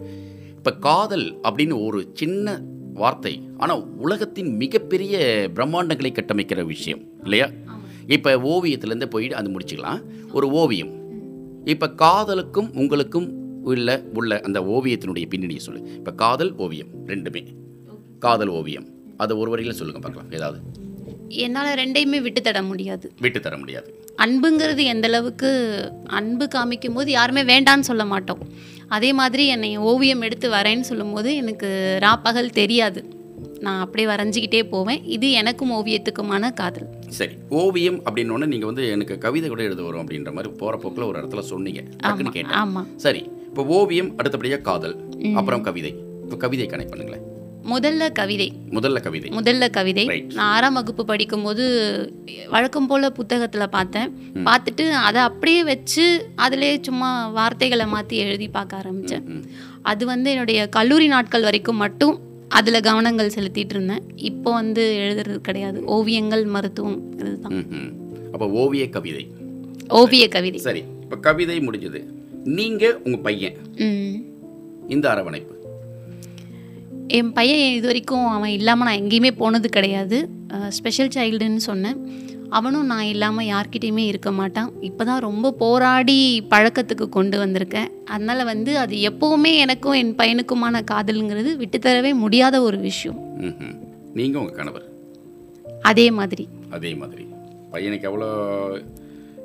[0.60, 2.58] இப்போ காதல் அப்படின்னு ஒரு சின்ன
[2.93, 3.49] வார்த்தை.
[3.58, 5.17] ஆனால் உலகத்தின் மிகப்பெரிய
[5.56, 7.49] பிரம்மாண்டங்களை கட்டமைக்கிற விஷயம் இல்லையா?
[8.08, 10.02] இப்போ ஓவியத்துலேருந்து போய் அது முடிச்சுக்கலாம்.
[10.34, 10.97] ஒரு ஓவியம்.
[11.65, 15.93] இப்போ காதலுக்கும் உங்களுக்கும் உள்ள உள்ள அந்த ஓவியத்தினுடைய பின்னணியை சொல்லு.
[15.93, 17.45] இப்போ காதல் ஓவியம் ரெண்டுமே.
[18.19, 18.88] காதல் ஓவியம்.
[19.17, 20.31] அதை ஒரு வரியில் சொல்லுங்க பார்க்கலாம்.
[20.31, 20.60] ஏதாவது.
[21.27, 23.12] என்னால் ரெண்டையுமே விட்டு தட முடியாது.
[23.19, 24.04] விட்டு தர முடியாது.
[24.17, 25.50] அன்புங்கிறது எந்த அளவுக்கு
[26.06, 28.40] அன்பு காமிக்கும் போது யாருமே வேண்டான்னு சொல்ல மாட்டோம்.
[28.90, 33.17] அதே மாதிரி என்னை ஓவியம் எடுத்து வரேன்னு சொல்லும்போது எனக்கு ராப்பகல் தெரியாது.
[33.60, 35.04] நான் அப்படியே வரைஞ்சிக்கிட்டே போவேன்.
[35.04, 36.87] இது எனக்கும் ஓவியத்துக்குமான காதல்.
[37.10, 37.33] சரி.
[37.50, 41.40] ஓவியம் அப்படின்னோடனே நீங்கள் வந்து எனக்கு கவிதை கூட எழுத வரும் அப்படின்ற மாதிரி போகிற போக்கில் ஒரு இடத்துல
[41.40, 41.83] சொன்னீங்க.
[42.52, 43.29] ஆமாம் சரி.
[43.48, 44.96] இப்போ ஓவியம் அடுத்தபடியாக காதல்
[45.33, 45.96] அப்புறம் கவிதை.
[46.23, 47.25] இப்போ கவிதை கனெக்ட் பண்ணுங்களேன்.
[47.69, 48.53] முதல்ல கவிதை.
[48.71, 49.29] முதல்ல கவிதை.
[49.29, 50.05] முதல்ல கவிதை.
[50.33, 51.63] நான் ஆறாம் வகுப்பு படிக்கும்போது
[52.49, 54.09] வழக்கம் போல் புத்தகத்தில் பார்த்தேன்.
[54.45, 56.05] பார்த்துட்டு அதை அப்படியே வச்சு
[56.35, 59.43] அதிலே சும்மா வார்த்தைகளை மாற்றி எழுதி பார்க்க ஆரம்பித்தேன் ம்.
[59.81, 62.15] அது வந்து என்னுடைய கல்லூரி நாட்கள் வரைக்கும் மட்டும்
[62.49, 64.03] அதில் கவனங்கள் செலுத்திட்டு இருந்தேன்.
[64.15, 65.83] இப்போ வந்து எழுதுறது கிடையாது.
[65.83, 67.65] ஓவியங்கள் மருத்துவம் இதுதான்
[68.33, 69.27] அப்போ ஓவிய கவிதை.
[69.89, 70.59] ஓவிய கவிதை.
[70.59, 70.83] சரி.
[71.01, 71.99] இப்போ கவிதை முடிஞ்சது.
[72.53, 73.55] நீங்கள் உங்கள் பையன்.
[74.87, 75.53] இந்த அரவணைப்பு.
[77.17, 80.17] என் பையன் இது வரைக்கும் அவன் இல்லாமல் நான் எங்கேயுமே போனது கிடையாது.
[80.77, 81.97] ஸ்பெஷல் சைல்டுன்னு சொன்னேன்.
[82.57, 84.69] அவனும் நான் இல்லாமல் யார்கிட்டயுமே இருக்க மாட்டான்.
[84.81, 86.17] இப்போ தான் ரொம்ப போராடி
[86.53, 87.89] பழக்கத்துக்கு கொண்டு வந்திருக்கேன்.
[88.05, 93.19] அதனால் வந்து அது எப்போவுமே எனக்கும் என் பையனுக்குமான காதலுங்கிறது விட்டுத்தரவே முடியாத ஒரு விஷயம்.
[94.19, 94.87] நீங்கள் உங்கள் கணவர்?
[95.91, 96.47] அதே மாதிரி.
[96.77, 97.25] அதே மாதிரி.
[97.73, 98.29] பையனுக்கு எவ்வளோ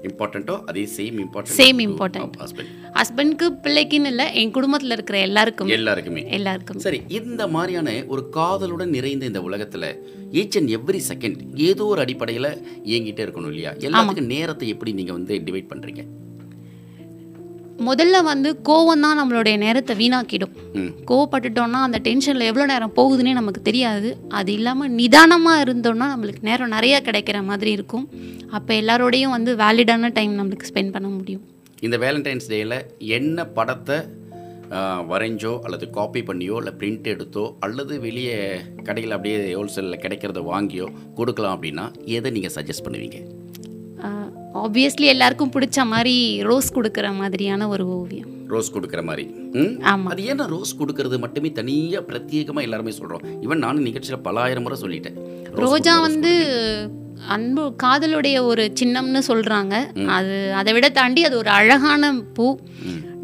[0.09, 2.37] இம்பார்ட்டண்ட்டோ அதே same important Same important.
[2.37, 5.69] Husband ஹஸ்பண்டுக்கு பிள்ளைக்குன்னு இல்லை என் குடும்பத்தில் இருக்கிற எல்லாருக்கும்.
[5.69, 6.23] எல்லாருக்குமே.
[6.31, 6.79] எல்லாருக்கும்.
[6.79, 9.87] சரி இந்த மாதிரியான ஒரு காதலுடன் நிறைந்த இந்த உலகத்துல
[10.33, 12.47] ஈச் அண்ட் எவ்ரி செகண்ட் ஏதோ ஒரு அடிப்படையில
[12.85, 13.73] இயங்கிட்டே இருக்கணும் இல்லையா?
[13.81, 16.03] எல்லாத்துக்கும் நேரத்தை எப்படி நீங்க வந்து டிவைட் பண்றீங்க?
[17.89, 20.53] முதல்ல வந்து கோவம் தான் நம்மளுடைய நேரத்தை வீணாக்கிடும்.
[21.11, 24.11] கோவப்பட்டுட்டோம்னா அந்த டென்ஷனில் எவ்வளோ நேரம் போகுதுன்னே நமக்கு தெரியாது.
[24.41, 28.07] அது இல்லாமல் நிதானமாக இருந்தோம்னா நம்மளுக்கு நேரம் நிறைய கிடைக்கிற மாதிரி இருக்கும்.
[28.59, 31.45] அப்போ எல்லாரோடையும் வந்து வேலிடான டைம் நம்மளுக்கு ஸ்பெண்ட் பண்ண முடியும்.
[31.87, 32.79] இந்த வேலண்டைன்ஸ் டேயில்
[33.19, 33.99] என்ன படத்தை
[35.13, 38.37] வரைஞ்சோ அல்லது காப்பி பண்ணியோ இல்லை பிரிண்ட் எடுத்தோ அல்லது வெளியே
[38.89, 40.87] கடையில் அப்படியே ஹோல்சேலில் கிடைக்கிறத வாங்கியோ
[41.19, 41.85] கொடுக்கலாம் அப்படின்னா
[42.19, 43.19] எதை நீங்கள் சஜஸ்ட் பண்ணுவீங்க?
[44.67, 46.17] ஆப்வியஸ்லி எல்லாருக்கும் பிடிச்ச மாதிரி
[46.49, 48.31] ரோஸ் கொடுக்குற மாதிரியான ஒரு ஓவியம்.
[48.53, 49.25] ரோஸ் கொடுக்குற மாதிரி.
[49.91, 54.65] ஆமாம் அது ஏன்னா ரோஸ் கொடுக்கறது மட்டுமே தனியாக பிரத்யேகமாக எல்லாருமே சொல்கிறோம் ஈவன் நானும் நிகழ்ச்சியில் பல ஆயிரம்
[54.67, 55.17] முறை சொல்லிட்டேன்.
[55.65, 56.33] ரோஜா வந்து
[57.35, 59.75] அன்பு காதலுடைய ஒரு சின்னம்னு சொல்கிறாங்க
[60.17, 62.47] அது அதை விட தாண்டி அது ஒரு அழகான பூ.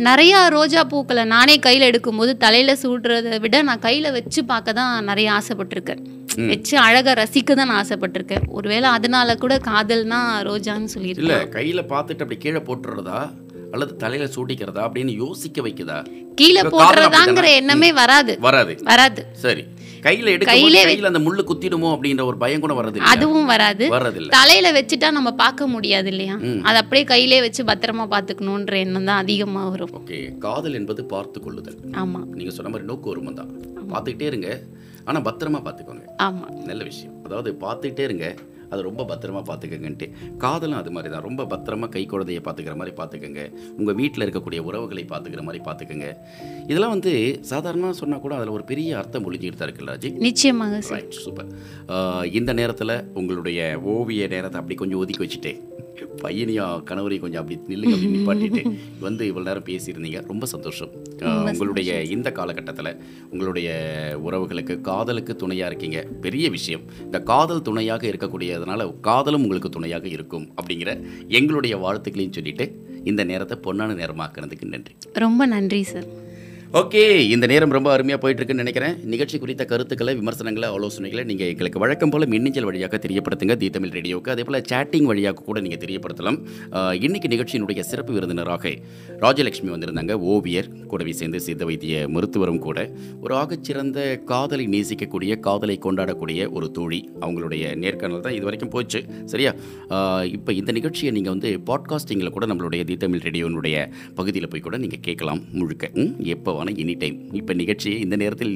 [0.09, 5.29] நிறையா ரோஜா பூக்களை நானே கையில் எடுக்கும்போது தலையில் சூடுறதை விட நான் கையில் வச்சு பார்க்க தான் நிறைய
[5.39, 6.01] ஆசைப்பட்டிருக்கேன்.
[6.49, 8.45] வச்சு அழகாக ரசிக்க தான் நான் ஆசைப்பட்டிருக்கேன்.
[8.49, 13.31] ஒருவேளை அதனால கூட காதல்னா ரோஜான்னு சொல்லியிருக்கேன் இல்ல கையில பார்த்துட்டு அப்படி கீழே போட்டுறதா?
[13.73, 14.83] அல்லது தலையில சூட்டிக்கிறதா?
[14.87, 16.05] அப்படின்னு யோசிக்க வைக்குதா?
[16.35, 18.39] கீழே போடுறதாங்கிற எண்ணமே வராது.
[18.41, 18.77] வராது.
[18.83, 19.27] வராது.
[19.33, 19.63] சரி.
[20.03, 23.05] கையில எடுக்கும் கையிலே அந்த முள்ளு குத்திடுமோ அப்படின்ற ஒரு பயம் கூட இல்லையா?
[23.07, 23.89] அதுவும் வராது.
[24.29, 26.35] தலையில வச்சுட்டா நம்ம பார்க்க முடியாது இல்லையா?
[26.63, 29.91] அதை அப்படியே கையிலே வச்சு பத்திரமா பார்த்துக்கணுன்ற எண்ணம் தான் அதிகமா வரும்.
[29.91, 30.39] ஓகே.
[30.39, 31.79] காதல் என்பது பார்த்து கொள்ளுதல்.
[31.91, 32.27] ஆமா.
[32.35, 33.51] நீங்க சொன்ன மாதிரி நோக்கு ஒருமை தான்.
[33.93, 34.61] பார்த்துக்கிட்டே இருங்க.
[35.11, 36.47] ஆனா பத்திரமா பார்த்துக்கோங்க ஆமா.
[36.67, 37.15] நல்ல விஷயம்.
[37.27, 38.27] அதாவது பார்த்துக்கிட்டே இருங்க.
[38.73, 40.07] அது ரொம்ப பத்திரமா பார்த்துக்கங்கன்ட்டு
[40.37, 43.41] காதலும் அது மாதிரி தான் ரொம்ப பத்திரமா கை குழந்தையை பார்த்துக்கிற மாதிரி பார்த்துக்கங்க
[43.79, 46.09] உங்கள் வீட்டில் இருக்கக்கூடிய உறவுகளை பார்த்துக்கிற மாதிரி பார்த்துக்கங்க
[46.67, 47.13] இதெல்லாம் வந்து
[47.49, 51.51] சாதாரணமாக சொன்னால் கூட அதில் ஒரு பெரிய அர்த்தம் ஒளிஞ்சிக்கிட்டு தான் இருக்குல்ல ராஜி நிச்சயமாக ரைட் சூப்பர்
[52.33, 53.61] இந்த நேரத்தில் உங்களுடைய
[53.95, 55.55] ஓவிய நேரத்தை அப்படி கொஞ்சம் ஒதுக்கி வச்சுட்டு.
[56.23, 58.63] பையனையும் கணவரையும் கொஞ்சம் அப்படி நில்லுங்க நிப்பாட்டிட்டு
[59.01, 60.27] வந்து இவ்வளோ நேரம் பேசியிருந்தீங்க.
[60.27, 60.93] ரொம்ப சந்தோஷம்.
[61.45, 62.93] உங்களுடைய இந்த காலகட்டத்தில்
[63.31, 63.69] உங்களுடைய
[64.27, 66.01] உறவுகளுக்கு காதலுக்கு துணையாக இருக்கீங்க.
[66.27, 66.85] பெரிய விஷயம்.
[67.05, 70.91] இந்த காதல் துணையாக இருக்கக்கூடியதுனால காதலும் உங்களுக்கு துணையாக இருக்கும் அப்படிங்கிற
[71.29, 72.67] எங்களுடைய வாழ்த்துக்களையும் சொல்லிட்டு
[73.05, 74.95] இந்த நேரத்தை பொன்னான நேரமாக்குறதுக்கு நன்றி.
[75.13, 76.29] ரொம்ப நன்றி சார்.
[76.79, 77.01] ஓகே
[77.35, 78.93] இந்த நேரம் ரொம்ப அருமையாக போயிட்டு நினைக்கிறேன்.
[79.13, 83.55] நிகழ்ச்சி குறித்த கருத்துக்களை விமர்சனங்களை ஆலோசனைகளை நீங்கள் எங்களுக்கு வழக்கம் போல் மின்னஞ்சல் வழியாக தெரியப்படுத்துங்க.
[83.63, 86.39] தி தமிழ் ரேடியோவுக்கு அதே போல் சேட்டிங் வழியாக கூட நீங்கள் தெரியப்படுத்தலாம்.
[87.07, 88.73] இன்னைக்கு நிகழ்ச்சியினுடைய சிறப்பு விருந்தினராக
[89.25, 90.13] ராஜலட்சுமி வந்திருந்தாங்க.
[90.35, 92.79] ஓவியர் கூடவே சேர்ந்து சித்த வைத்திய மருத்துவரும் கூட.
[93.25, 93.99] ஒரு ஆகச்சிறந்த
[94.31, 99.03] காதலை நேசிக்கக்கூடிய காதலை கொண்டாடக்கூடிய ஒரு தோழி அவங்களுடைய நேர்காணல் தான் இது வரைக்கும் போச்சு.
[99.35, 99.55] சரியா?
[100.37, 103.77] இப்போ இந்த நிகழ்ச்சியை நீங்கள் வந்து பாட்காஸ்டிங்கில் கூட நம்மளுடைய தி தமிழ் ரேடியோனுடைய
[104.21, 105.93] பகுதியில் போய் கூட நீங்கள் கேட்கலாம் முழுக்க.
[106.01, 107.17] ம், எப்போ வேணால் எனி டைம்.
[107.41, 108.55] இப்போ நிகழ்ச்சியை இந்த நேரத்தில்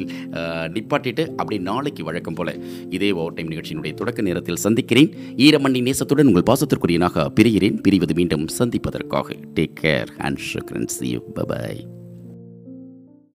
[0.76, 2.56] நிப்பாட்டிட்டு அப்படி நாளைக்கு வழக்கம் போல
[2.96, 5.10] இதே ஓவர் டைம் நிகழ்ச்சியினுடைய தொடக்க நேரத்தில் சந்திக்கிறேன்.
[5.46, 7.78] ஈரமண்ணி நேசத்துடன் உங்கள் பாசத்திற்குரியனாக பிரிகிறேன்.
[7.88, 9.36] பிரிவது மீண்டும் சந்திப்பதற்காக.
[9.58, 11.82] டேக் கேர் அண்ட் ஷுக்ரன் சி பபாய்